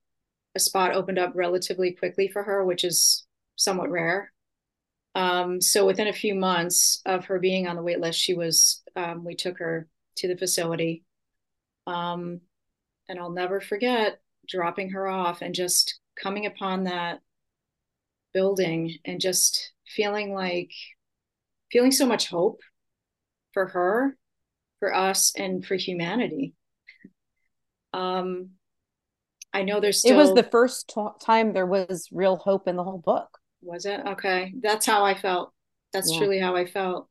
[0.55, 4.31] a spot opened up relatively quickly for her, which is somewhat rare.
[5.15, 8.81] Um, so within a few months of her being on the wait list, she was
[8.95, 9.87] um, we took her
[10.17, 11.03] to the facility.
[11.87, 12.41] Um,
[13.09, 17.19] and I'll never forget dropping her off and just coming upon that
[18.34, 20.71] building and just feeling like
[21.71, 22.62] feeling so much hope
[23.53, 24.17] for her,
[24.79, 26.53] for us, and for humanity.
[27.93, 28.51] Um,
[29.53, 30.13] I know there's still.
[30.13, 33.38] It was the first t- time there was real hope in the whole book.
[33.62, 34.53] Was it okay?
[34.62, 35.53] That's how I felt.
[35.93, 36.17] That's yeah.
[36.17, 37.08] truly how I felt.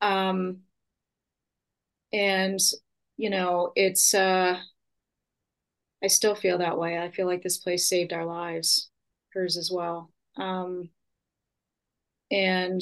[0.00, 0.58] Um,
[2.12, 2.58] and
[3.16, 4.14] you know, it's.
[4.14, 4.58] uh
[6.02, 6.98] I still feel that way.
[6.98, 8.90] I feel like this place saved our lives,
[9.32, 10.10] hers as well.
[10.36, 10.90] Um,
[12.30, 12.80] and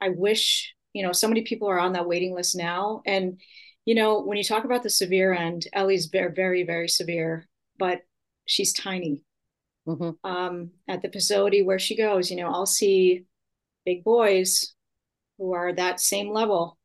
[0.00, 3.02] I wish, you know, so many people are on that waiting list now.
[3.06, 3.40] And,
[3.84, 7.46] you know, when you talk about the severe end, Ellie's very, very, very severe,
[7.78, 8.00] but
[8.46, 9.22] she's tiny.
[9.86, 10.28] Mm-hmm.
[10.28, 13.24] Um, at the facility where she goes, you know, I'll see
[13.86, 14.74] big boys
[15.38, 16.76] who are that same level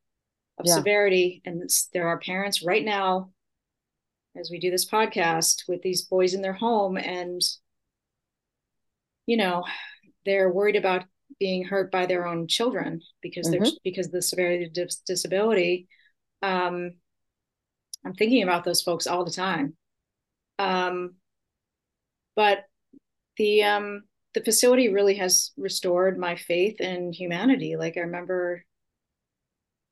[0.58, 0.76] of yeah.
[0.76, 1.42] severity.
[1.44, 3.32] And there are parents right now,
[4.36, 7.41] as we do this podcast, with these boys in their home, and,
[9.26, 9.63] you know,
[10.26, 11.06] they're worried about
[11.39, 13.63] being hurt by their own children because mm-hmm.
[13.63, 15.88] they're because of the severity of dis- disability.
[16.41, 16.91] Um,
[18.06, 19.76] i'm thinking about those folks all the time.
[20.60, 21.15] Um,
[22.36, 22.65] but
[23.38, 27.76] the um, the facility really has restored my faith in humanity.
[27.78, 28.63] Like i remember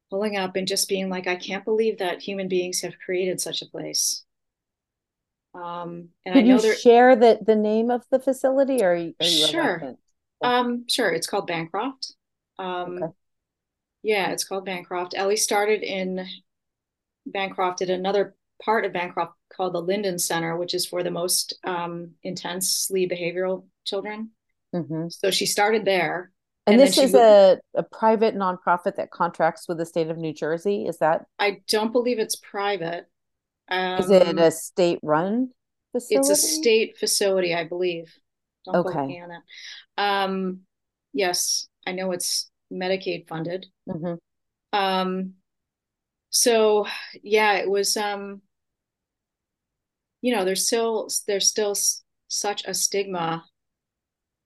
[0.10, 3.62] pulling up and just being like i can't believe that human beings have created such
[3.62, 4.26] a place
[5.54, 8.96] um and Could I know you share the the name of the facility or are
[8.96, 9.98] you, are you sure
[10.42, 11.12] um, sure.
[11.12, 12.14] It's called Bancroft.
[12.58, 13.14] Um, okay.
[14.04, 15.14] Yeah, it's called Bancroft.
[15.16, 16.26] Ellie started in
[17.26, 21.58] Bancroft at another part of Bancroft called the Linden Center, which is for the most
[21.64, 24.32] um, intensely behavioral children.
[24.74, 25.10] Mm-hmm.
[25.10, 26.32] So she started there.
[26.66, 30.34] And, and this is a, a private nonprofit that contracts with the state of New
[30.34, 30.86] Jersey.
[30.86, 31.26] Is that?
[31.38, 33.06] I don't believe it's private.
[33.70, 35.52] Um, is it a state run
[35.92, 36.16] facility?
[36.20, 38.14] It's a state facility, I believe.
[38.66, 39.06] Don't okay.
[39.06, 40.02] me on that.
[40.02, 40.62] Um,
[41.14, 43.66] yes, I know it's Medicaid funded.
[43.90, 44.16] Mm-hmm.
[44.78, 45.34] Um,
[46.30, 46.88] so
[47.24, 47.98] yeah, it was.
[47.98, 48.42] Um,
[50.22, 53.44] you know, there's still there's still s- such a stigma,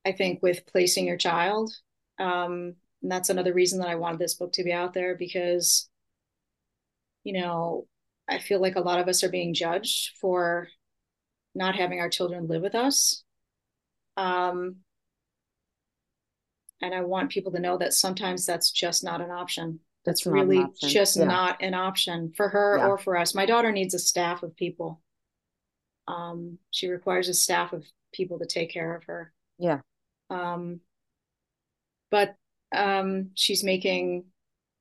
[0.06, 1.74] I think, with placing your child.
[2.18, 5.90] Um, and that's another reason that I wanted this book to be out there because,
[7.24, 7.88] you know,
[8.28, 10.68] I feel like a lot of us are being judged for
[11.54, 13.24] not having our children live with us.
[14.18, 14.78] Um,
[16.82, 19.80] and I want people to know that sometimes that's just not an option.
[20.06, 21.26] That's, that's really just yeah.
[21.26, 22.88] not an option for her yeah.
[22.88, 23.34] or for us.
[23.34, 25.02] My daughter needs a staff of people.
[26.08, 29.34] Um, she requires a staff of people to take care of her.
[29.58, 29.80] Yeah.
[30.30, 30.82] Um,
[32.12, 32.36] but
[32.76, 34.26] um, she's making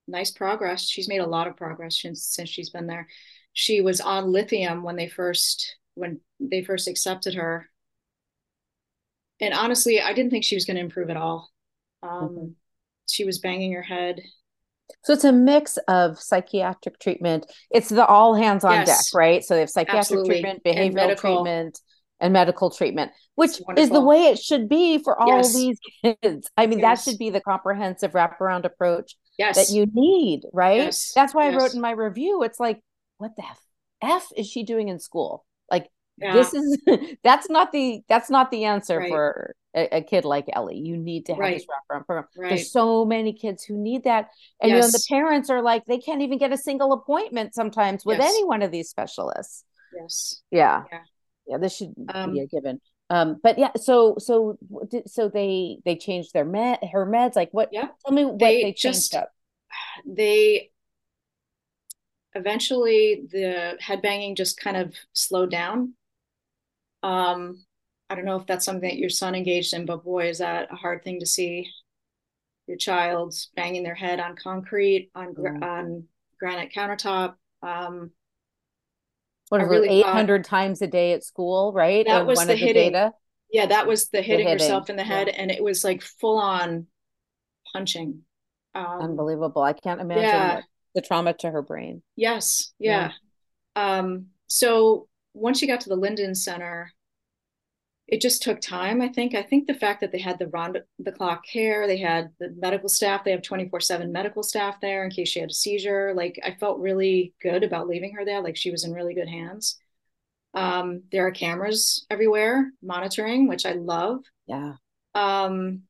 [0.07, 0.88] nice progress.
[0.88, 3.09] She's made a lot of progress since, since she's been there.
[3.53, 7.71] She was on lithium when they first when they first accepted her.
[9.40, 11.51] And honestly, I didn't think she was going to improve at all.
[12.03, 12.47] Um, mm-hmm.
[13.09, 14.21] She was banging her head.
[15.03, 17.47] So it's a mix of psychiatric treatment.
[17.71, 18.88] It's the all hands on yes.
[18.88, 19.45] deck, right?
[19.45, 20.43] So they have psychiatric Absolutely.
[20.43, 21.81] treatment, behavioral and treatment,
[22.21, 25.55] and medical treatment, which is the way it should be for all yes.
[25.55, 26.51] these kids.
[26.57, 27.05] I mean, yes.
[27.05, 29.57] that should be the comprehensive wraparound approach yes.
[29.57, 30.94] that you need, right?
[31.14, 32.42] That's why I wrote in my review.
[32.42, 32.81] It's like,
[33.18, 33.61] what the F,
[34.03, 35.44] F is she doing in school?
[35.70, 36.35] Like yeah.
[36.35, 36.79] this is
[37.25, 39.09] that's not the that's not the answer right.
[39.09, 40.79] for a, a, kid like Ellie.
[40.79, 41.57] You need to have right.
[41.57, 42.25] this wraparound program.
[42.37, 42.49] Right.
[42.51, 44.29] There's so many kids who need that,
[44.61, 44.77] and yes.
[44.77, 48.18] you know the parents are like they can't even get a single appointment sometimes with
[48.18, 48.29] yes.
[48.29, 49.64] any one of these specialists.
[49.99, 50.42] Yes.
[50.51, 50.83] Yeah.
[50.90, 50.99] Yeah.
[51.47, 52.81] yeah this should um, be a given.
[53.14, 54.59] Um, but yeah, so so
[55.07, 57.37] so they they changed their med her meds.
[57.37, 57.68] Like what?
[57.72, 57.88] Yeah.
[58.05, 59.31] Tell me what they, they changed just, up.
[60.07, 60.70] They
[62.35, 65.94] eventually the headbanging just kind of slowed down
[67.05, 67.62] um,
[68.09, 70.72] I don't know if that's something that your son engaged in, but boy, is that
[70.72, 71.70] a hard thing to see
[72.66, 75.62] your child banging their head on concrete, on mm.
[75.62, 76.05] on
[76.41, 77.34] granite countertop.
[77.62, 78.11] Um,
[79.55, 82.05] what is really it, 800 times a day at school, right?
[82.07, 82.92] That was the hitting.
[82.92, 83.12] The
[83.52, 84.66] yeah, that was the hitting, the hitting.
[84.66, 85.28] yourself in the head.
[85.28, 85.34] Yeah.
[85.38, 86.88] And it was like full on
[87.72, 88.22] punching.
[88.74, 89.62] Um, Unbelievable.
[89.62, 90.61] I can't imagine yeah.
[90.94, 92.02] the trauma to her brain.
[92.16, 92.72] Yes.
[92.80, 93.12] Yeah.
[93.76, 93.98] yeah.
[93.98, 96.90] Um, so once you got to the Linden Center,
[98.07, 99.00] it just took time.
[99.00, 99.34] I think.
[99.34, 102.55] I think the fact that they had the round the clock care, they had the
[102.59, 106.12] medical staff, they have 24 seven medical staff there in case she had a seizure.
[106.14, 108.42] Like I felt really good about leaving her there.
[108.42, 109.78] Like she was in really good hands.
[110.52, 114.22] Um, there are cameras everywhere monitoring, which I love.
[114.46, 114.74] Yeah.
[115.14, 115.82] Um,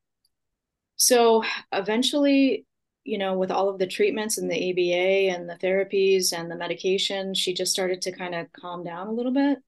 [0.96, 2.64] so eventually,
[3.02, 6.56] you know, with all of the treatments and the ABA and the therapies and the
[6.56, 9.58] medication, she just started to kind of calm down a little bit.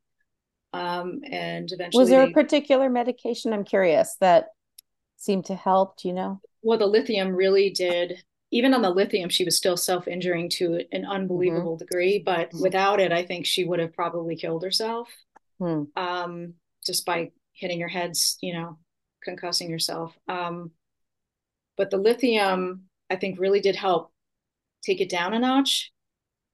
[0.76, 3.52] Um, and eventually, was there they, a particular medication?
[3.52, 4.48] I'm curious that
[5.16, 5.96] seemed to help.
[5.98, 6.40] Do you know?
[6.62, 8.22] Well, the lithium really did.
[8.50, 11.84] Even on the lithium, she was still self injuring to an unbelievable mm-hmm.
[11.84, 12.22] degree.
[12.24, 12.62] But mm-hmm.
[12.62, 15.08] without it, I think she would have probably killed herself
[15.58, 15.84] hmm.
[15.96, 16.54] um,
[16.84, 18.78] just by hitting her heads, you know,
[19.26, 20.14] concussing herself.
[20.28, 20.72] Um,
[21.78, 24.12] but the lithium, I think, really did help
[24.84, 25.90] take it down a notch.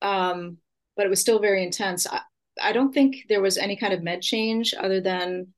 [0.01, 0.59] Um,
[0.97, 2.07] but it was still very intense.
[2.07, 2.21] I,
[2.61, 5.49] I don't think there was any kind of med change other than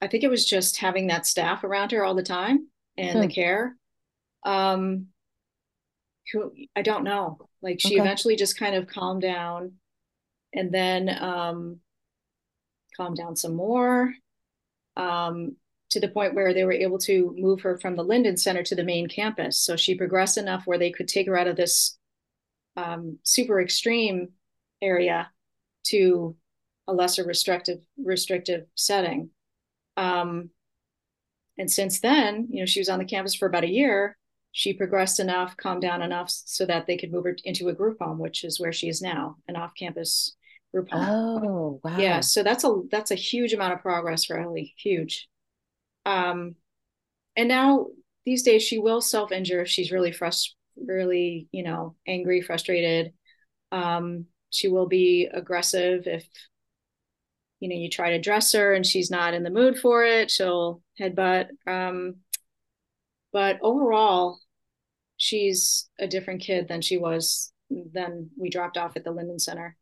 [0.00, 3.20] I think it was just having that staff around her all the time and hmm.
[3.20, 3.76] the care.
[4.44, 5.06] Um,
[6.32, 7.38] who I don't know.
[7.62, 8.00] Like she okay.
[8.00, 9.72] eventually just kind of calmed down
[10.52, 11.80] and then um,
[12.96, 14.12] calmed down some more.
[14.96, 15.56] Um,
[15.90, 18.74] to the point where they were able to move her from the Linden Center to
[18.74, 19.58] the main campus.
[19.58, 21.96] So she progressed enough where they could take her out of this
[22.76, 24.30] um, super extreme
[24.82, 25.30] area
[25.84, 26.36] to
[26.86, 29.30] a lesser restrictive restrictive setting.
[29.96, 30.50] Um,
[31.56, 34.16] and since then, you know, she was on the campus for about a year.
[34.52, 37.98] She progressed enough, calmed down enough, so that they could move her into a group
[38.00, 40.36] home, which is where she is now, an off-campus
[40.72, 41.44] group home.
[41.44, 41.98] Oh, wow!
[41.98, 44.74] Yeah, so that's a that's a huge amount of progress for Ellie.
[44.76, 45.28] Huge.
[46.06, 46.54] Um,
[47.36, 47.86] and now
[48.24, 53.12] these days she will self injure if she's really frustrated, really, you know, angry, frustrated.
[53.72, 56.24] Um, she will be aggressive if,
[57.60, 60.30] you know, you try to dress her and she's not in the mood for it.
[60.30, 61.48] She'll headbutt.
[61.66, 62.16] Um,
[63.32, 64.38] but overall,
[65.16, 67.52] she's a different kid than she was
[67.92, 69.76] than we dropped off at the Linden Center,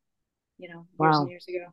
[0.59, 1.21] you know, years wow.
[1.21, 1.67] and years ago.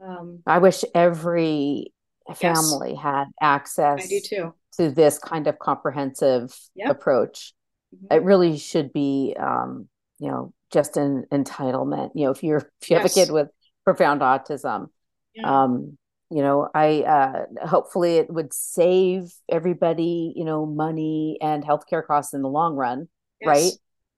[0.00, 1.92] Um, I wish every
[2.36, 3.02] family yes.
[3.02, 4.54] had access I do too.
[4.76, 6.90] to this kind of comprehensive yep.
[6.90, 7.54] approach.
[7.94, 8.14] Mm-hmm.
[8.14, 12.10] It really should be, um, you know, just an entitlement.
[12.14, 13.02] You know, if you're if you yes.
[13.02, 13.48] have a kid with
[13.84, 14.88] profound autism,
[15.34, 15.62] yeah.
[15.62, 15.96] um,
[16.30, 22.34] you know, I uh, hopefully it would save everybody, you know, money and healthcare costs
[22.34, 23.08] in the long run,
[23.40, 23.48] yes.
[23.48, 23.72] right?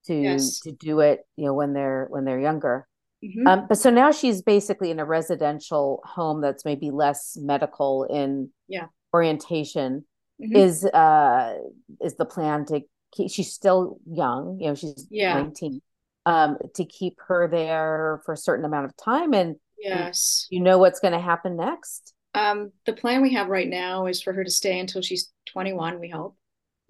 [0.07, 2.87] To to do it, you know, when they're when they're younger.
[3.23, 3.45] Mm-hmm.
[3.45, 8.49] Um, but so now she's basically in a residential home that's maybe less medical in
[8.67, 8.87] yeah.
[9.13, 10.05] orientation.
[10.41, 10.55] Mm-hmm.
[10.55, 11.53] Is uh
[12.01, 12.81] is the plan to
[13.13, 13.29] keep?
[13.29, 14.75] She's still young, you know.
[14.75, 15.35] She's yeah.
[15.35, 15.83] nineteen.
[16.25, 20.77] Um, to keep her there for a certain amount of time, and yes, you know
[20.77, 22.13] what's going to happen next.
[22.35, 25.73] Um, the plan we have right now is for her to stay until she's twenty
[25.73, 25.99] one.
[25.99, 26.37] We hope,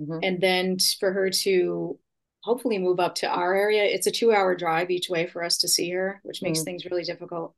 [0.02, 0.20] mm-hmm.
[0.22, 1.98] and then for her to
[2.44, 3.84] hopefully move up to our area.
[3.84, 6.66] It's a two hour drive each way for us to see her, which makes mm.
[6.66, 7.56] things really difficult.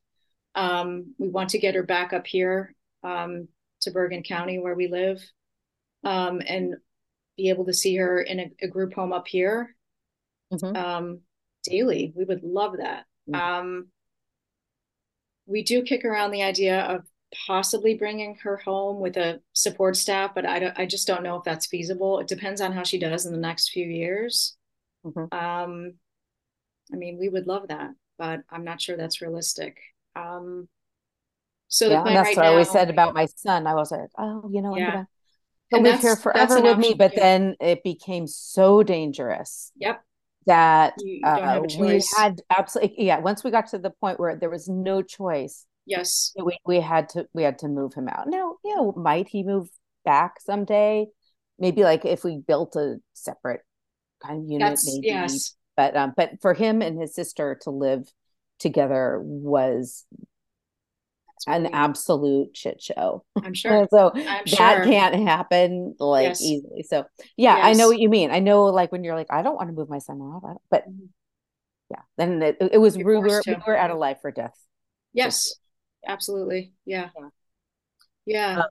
[0.56, 3.48] Um, we want to get her back up here um,
[3.82, 5.22] to Bergen County where we live
[6.04, 6.76] um, and
[7.38, 9.76] be able to see her in a, a group home up here
[10.54, 10.76] mm-hmm.
[11.68, 12.14] Um, daily.
[12.16, 13.06] We would love that.
[13.30, 13.84] Mm.
[15.46, 17.06] we do kick around the idea of
[17.48, 21.38] possibly bringing her home with a support staff, but I, don't, I just don't know
[21.38, 22.20] if that's feasible.
[22.20, 24.56] It depends on how she does in the next few years.
[25.06, 25.34] Mm-hmm.
[25.34, 25.94] Um,
[26.92, 29.78] I mean, we would love that, but I'm not sure that's realistic.
[30.16, 30.68] Um,
[31.68, 33.66] so yeah, that's right what now, I always said about my son.
[33.66, 35.06] I was like, oh, you know, yeah.
[35.72, 36.94] I'm gonna live here forever with me.
[36.94, 39.72] But then it became so dangerous.
[39.78, 40.04] Yep.
[40.46, 43.20] That you, you uh, we had absolutely yeah.
[43.20, 45.66] Once we got to the point where there was no choice.
[45.86, 46.34] Yes.
[46.42, 48.28] We we had to we had to move him out.
[48.28, 49.70] Now, you know, might he move
[50.06, 51.08] back someday?
[51.60, 53.62] Maybe like if we built a separate
[54.26, 55.56] kind of unit That's, maybe yes.
[55.76, 58.12] but um but for him and his sister to live
[58.60, 60.06] together was
[61.48, 63.24] an absolute shit show.
[63.42, 63.88] I'm sure.
[63.90, 64.84] so I'm that sure.
[64.86, 66.42] can't happen like yes.
[66.42, 66.84] easily.
[66.84, 67.06] So
[67.38, 67.66] yeah, yes.
[67.66, 68.32] I know what you mean.
[68.32, 70.90] I know like when you're like, I don't want to move my son out, but
[70.90, 71.06] mm-hmm.
[71.92, 74.58] yeah, then it, it was we were, we were at a life or death.
[75.14, 75.56] Yes,
[76.08, 76.74] absolutely.
[76.86, 77.10] Yeah.
[77.16, 77.30] Yeah.
[78.26, 78.60] yeah.
[78.60, 78.68] Uh,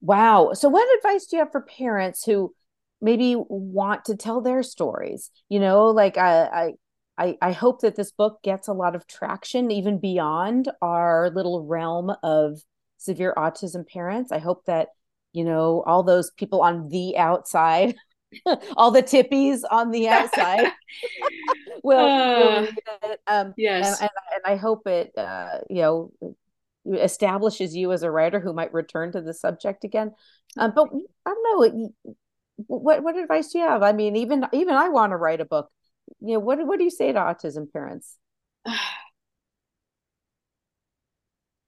[0.00, 0.52] wow.
[0.54, 2.54] So what advice do you have for parents who
[3.00, 6.72] maybe want to tell their stories you know like I, I
[7.18, 11.64] i I hope that this book gets a lot of traction even beyond our little
[11.64, 12.60] realm of
[12.98, 14.88] severe autism parents i hope that
[15.32, 17.94] you know all those people on the outside
[18.76, 20.72] all the tippies on the outside
[21.82, 22.68] will, uh, will
[23.26, 26.12] um yes and, and, and, i hope it uh you know
[26.94, 30.12] establishes you as a writer who might return to the subject again
[30.56, 30.88] um, but
[31.26, 31.90] i don't know
[32.66, 33.82] what what advice do you have?
[33.82, 35.70] I mean, even even I want to write a book.
[36.20, 38.16] You know, what what do you say to autism parents?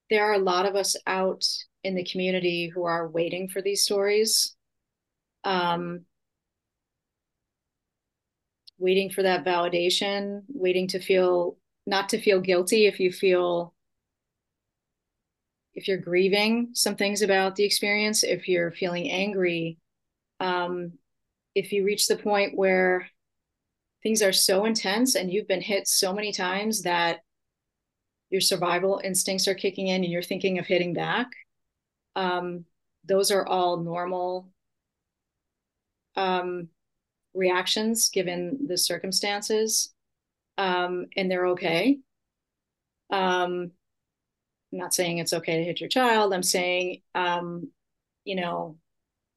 [0.09, 1.45] there are a lot of us out
[1.83, 4.55] in the community who are waiting for these stories.
[5.43, 6.05] Um,
[8.77, 13.73] waiting for that validation, waiting to feel not to feel guilty if you feel
[15.73, 19.77] if you're grieving some things about the experience, if you're feeling angry,
[20.39, 20.93] um,
[21.53, 23.09] if you reach the point where
[24.05, 27.21] things are so intense and you've been hit so many times that
[28.29, 31.31] your survival instincts are kicking in and you're thinking of hitting back,
[32.15, 32.65] um,
[33.03, 34.47] those are all normal
[36.15, 36.67] um,
[37.33, 39.91] reactions given the circumstances,
[40.59, 41.97] um, and they're okay.
[43.09, 43.71] Um,
[44.71, 46.31] I'm not saying it's okay to hit your child.
[46.31, 47.71] I'm saying, um,
[48.23, 48.77] you know,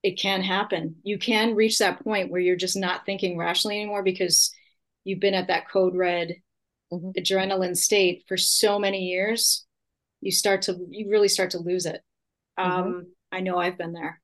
[0.02, 0.96] it can happen.
[1.04, 4.52] You can reach that point where you're just not thinking rationally anymore because
[5.08, 6.36] you've been at that code red
[6.92, 7.10] mm-hmm.
[7.18, 9.64] adrenaline state for so many years.
[10.20, 12.02] You start to, you really start to lose it.
[12.58, 12.70] Mm-hmm.
[12.70, 14.20] Um, I know I've been there.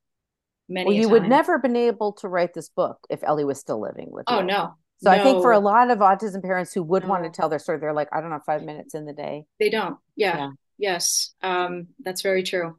[0.68, 3.80] Many well, you would never been able to write this book if Ellie was still
[3.80, 4.41] living with oh, you.
[4.41, 4.74] Oh no.
[5.03, 5.16] So no.
[5.16, 7.09] I think for a lot of autism parents who would no.
[7.09, 9.45] want to tell their story, they're like, I don't know, five minutes in the day.
[9.59, 9.97] They don't.
[10.16, 10.37] Yeah.
[10.37, 10.51] yeah.
[10.78, 11.35] Yes.
[11.43, 12.78] Um, that's very true.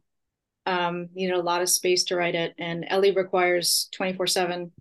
[0.66, 2.56] Um, you know, a lot of space to write it.
[2.58, 4.72] And Ellie requires 24 seven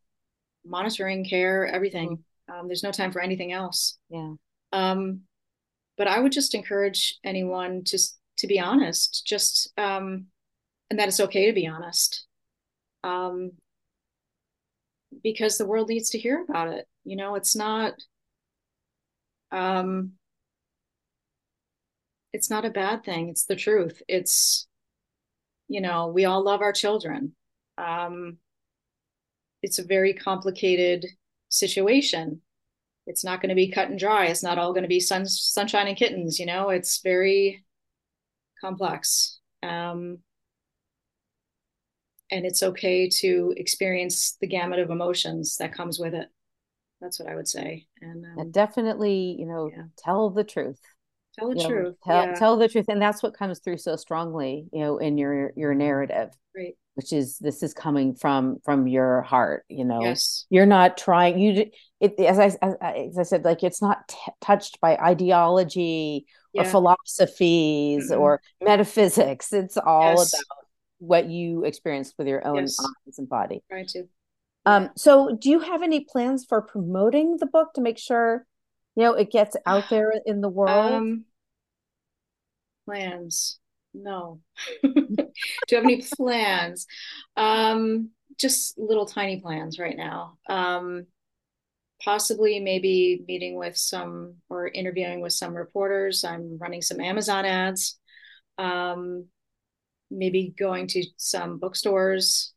[0.65, 2.25] monitoring care, everything.
[2.49, 3.99] Um, there's no time for anything else.
[4.09, 4.35] Yeah.
[4.73, 5.21] Um,
[5.97, 7.99] but I would just encourage anyone to,
[8.39, 10.27] to be honest, just, um,
[10.91, 12.27] and that it's okay to be honest
[13.05, 13.53] um,
[15.23, 16.89] because the world needs to hear about it.
[17.05, 17.95] You know, it's not
[19.53, 20.13] um,
[22.33, 23.29] it's not a bad thing.
[23.29, 24.03] It's the truth.
[24.09, 24.67] It's
[25.69, 27.35] you know, we all love our children.
[27.79, 28.39] Um,
[29.63, 31.07] it's a very complicated
[31.55, 32.41] situation.
[33.07, 34.27] It's not going to be cut and dry.
[34.27, 36.39] It's not all going to be sun, sunshine and kittens.
[36.39, 37.65] You know, it's very
[38.61, 39.41] complex.
[39.63, 40.19] Um,
[42.31, 46.29] and it's okay to experience the gamut of emotions that comes with it
[47.01, 49.85] that's what i would say and um, definitely you know yeah.
[49.99, 50.81] tell the truth
[51.39, 52.35] tell the you truth know, tell, yeah.
[52.35, 55.75] tell the truth and that's what comes through so strongly you know in your your
[55.75, 60.47] narrative right which is this is coming from from your heart you know yes.
[60.51, 61.71] you're not trying you
[62.01, 66.63] it as i as, as i said like it's not t- touched by ideology yeah.
[66.63, 68.21] or philosophies mm-hmm.
[68.21, 70.35] or metaphysics it's all yes.
[70.35, 70.65] about
[71.07, 72.79] what you experienced with your own yes.
[72.81, 73.63] eyes and body.
[73.71, 74.05] Try to.
[74.67, 78.47] Um, so do you have any plans for promoting the book to make sure
[78.97, 80.93] you know it gets out there in the world?
[80.93, 81.25] Um,
[82.87, 83.59] plans.
[83.95, 84.41] No.
[84.83, 84.91] do
[85.71, 86.87] you have any plans?
[87.37, 90.39] Um, just little tiny plans right now.
[90.49, 91.07] Um,
[92.03, 96.25] possibly maybe meeting with some or interviewing with some reporters.
[96.25, 97.99] I'm running some Amazon ads.
[98.59, 99.27] Um,
[100.11, 102.54] maybe going to some bookstores.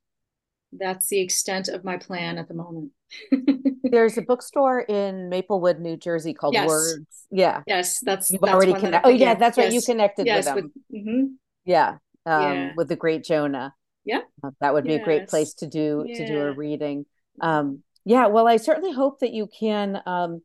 [0.71, 2.91] That's the extent of my plan at the moment.
[3.83, 6.67] There's a bookstore in Maplewood, New Jersey called yes.
[6.67, 7.05] Words.
[7.31, 7.63] Yeah.
[7.65, 9.07] Yes, that's you've that's already connected.
[9.07, 9.65] Oh yeah, that's yes.
[9.65, 9.73] right.
[9.73, 10.71] You connected yes, with them.
[10.89, 11.23] With, mm-hmm.
[11.65, 11.97] Yeah.
[12.25, 12.71] Um, yeah.
[12.75, 13.73] with the great Jonah.
[14.03, 14.21] Yeah.
[14.43, 16.17] Uh, that would be a great place to do yeah.
[16.17, 17.05] to do a reading.
[17.41, 20.41] Um, yeah, well, I certainly hope that you can um,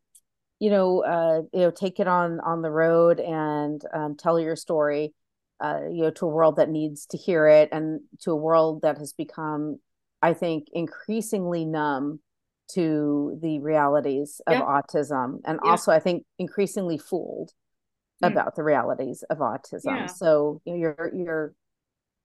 [0.58, 4.56] you know, uh, you know, take it on on the road and um, tell your
[4.56, 5.14] story
[5.62, 8.82] uh, you know to a world that needs to hear it and to a world
[8.82, 9.78] that has become
[10.22, 12.20] i think increasingly numb
[12.70, 14.62] to the realities of yeah.
[14.62, 15.70] autism and yeah.
[15.70, 17.52] also i think increasingly fooled
[18.22, 18.30] mm.
[18.30, 21.54] about the realities of autism so you know, your your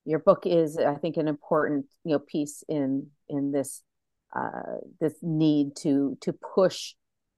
[0.05, 3.83] your book is i think an important you know piece in in this
[4.35, 6.93] uh this need to to push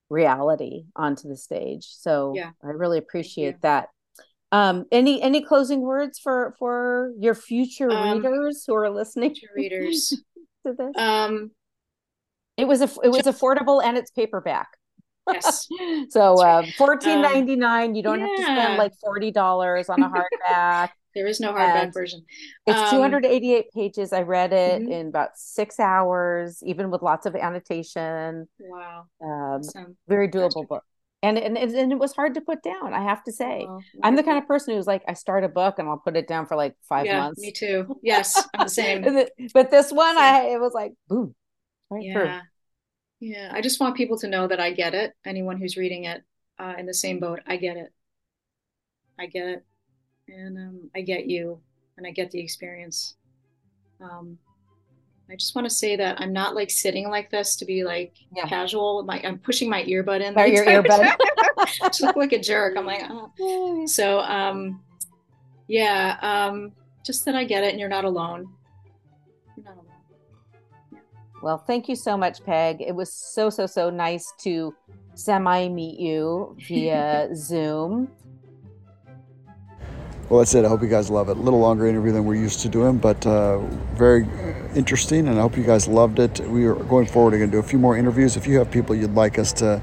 [0.09, 2.51] reality onto the stage so yeah.
[2.63, 3.89] i really appreciate that
[4.51, 9.53] um any any closing words for for your future um, readers who are listening Future
[9.55, 10.23] readers
[10.65, 10.91] to this?
[10.97, 11.51] Um
[12.57, 14.67] it was a it was affordable and it's paperback.
[15.31, 15.67] Yes.
[16.09, 18.25] So uh, 14.99 um, you don't yeah.
[18.25, 20.89] have to spend like $40 on a hardback.
[21.15, 22.23] There is no hardback and version.
[22.67, 24.13] it's um, 288 pages.
[24.13, 24.91] I read it mm-hmm.
[24.91, 28.47] in about six hours even with lots of annotation.
[28.59, 29.05] Wow.
[29.21, 29.97] Um, awesome.
[30.07, 30.83] very doable book
[31.21, 33.65] and, and and it was hard to put down i have to say.
[33.67, 36.15] Oh, i'm the kind of person who's like i start a book and i'll put
[36.15, 37.41] it down for like five yeah, months.
[37.41, 37.99] me too.
[38.03, 39.01] Yes i'm the same.
[39.53, 41.35] but this one i it was like boom
[41.89, 42.13] right yeah.
[42.13, 42.39] Through.
[43.19, 45.13] yeah i just want people to know that i get it.
[45.25, 46.23] Anyone who's reading it
[46.57, 47.91] uh, in the same boat i get it.
[49.19, 49.65] I get it.
[50.27, 51.59] And um, i get you
[51.97, 53.15] and i get the experience.
[54.01, 54.37] Um,
[55.31, 58.13] I just want to say that I'm not like sitting like this to be like
[58.35, 58.47] yeah.
[58.47, 59.03] casual.
[59.03, 60.33] My I'm pushing my earbud in.
[60.51, 61.15] Your earbud.
[61.83, 62.75] just look like a jerk.
[62.75, 63.85] I'm like, oh.
[63.85, 64.81] so um,
[65.67, 66.71] Yeah, um,
[67.05, 68.51] just that I get it and you're not alone.
[69.55, 69.85] You're not alone.
[70.91, 70.99] Yeah.
[71.43, 72.81] Well, thank you so much, Peg.
[72.81, 74.73] It was so, so, so nice to
[75.13, 78.09] semi meet you via Zoom.
[80.29, 80.63] Well, that's it.
[80.63, 81.37] I hope you guys love it.
[81.37, 83.57] A little longer interview than we're used to doing, but uh,
[83.95, 84.27] very
[84.75, 86.39] interesting, and I hope you guys loved it.
[86.41, 87.31] We are going forward.
[87.31, 88.37] We're going to do a few more interviews.
[88.37, 89.81] If you have people you'd like us to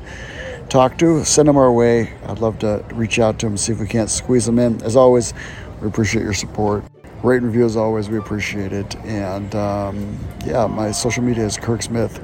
[0.69, 2.13] talk to, send them our way.
[2.27, 4.81] I'd love to reach out to them, see if we can't squeeze them in.
[4.83, 5.35] As always,
[5.81, 6.85] we appreciate your support.
[7.25, 8.09] Rate and review as always.
[8.09, 8.95] We appreciate it.
[8.99, 12.23] And um, yeah, my social media is Kirk Smith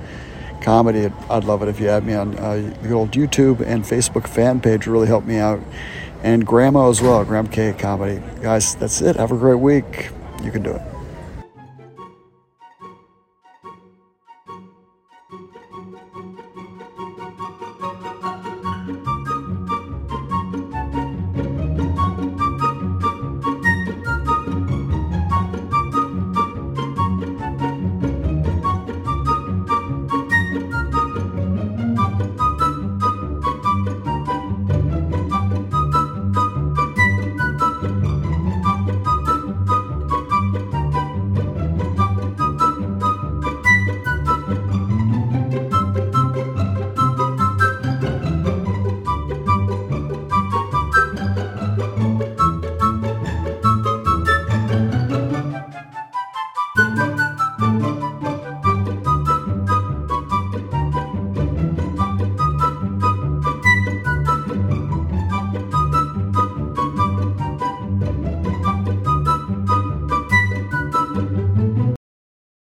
[0.61, 1.11] Comedy.
[1.29, 4.61] I'd love it if you add me on uh, the old YouTube and Facebook fan
[4.61, 4.87] page.
[4.87, 5.61] Really help me out
[6.23, 8.23] and Grandma as well, Graham K Comedy.
[8.41, 9.17] Guys, that's it.
[9.17, 10.11] Have a great week.
[10.43, 10.92] You can do it.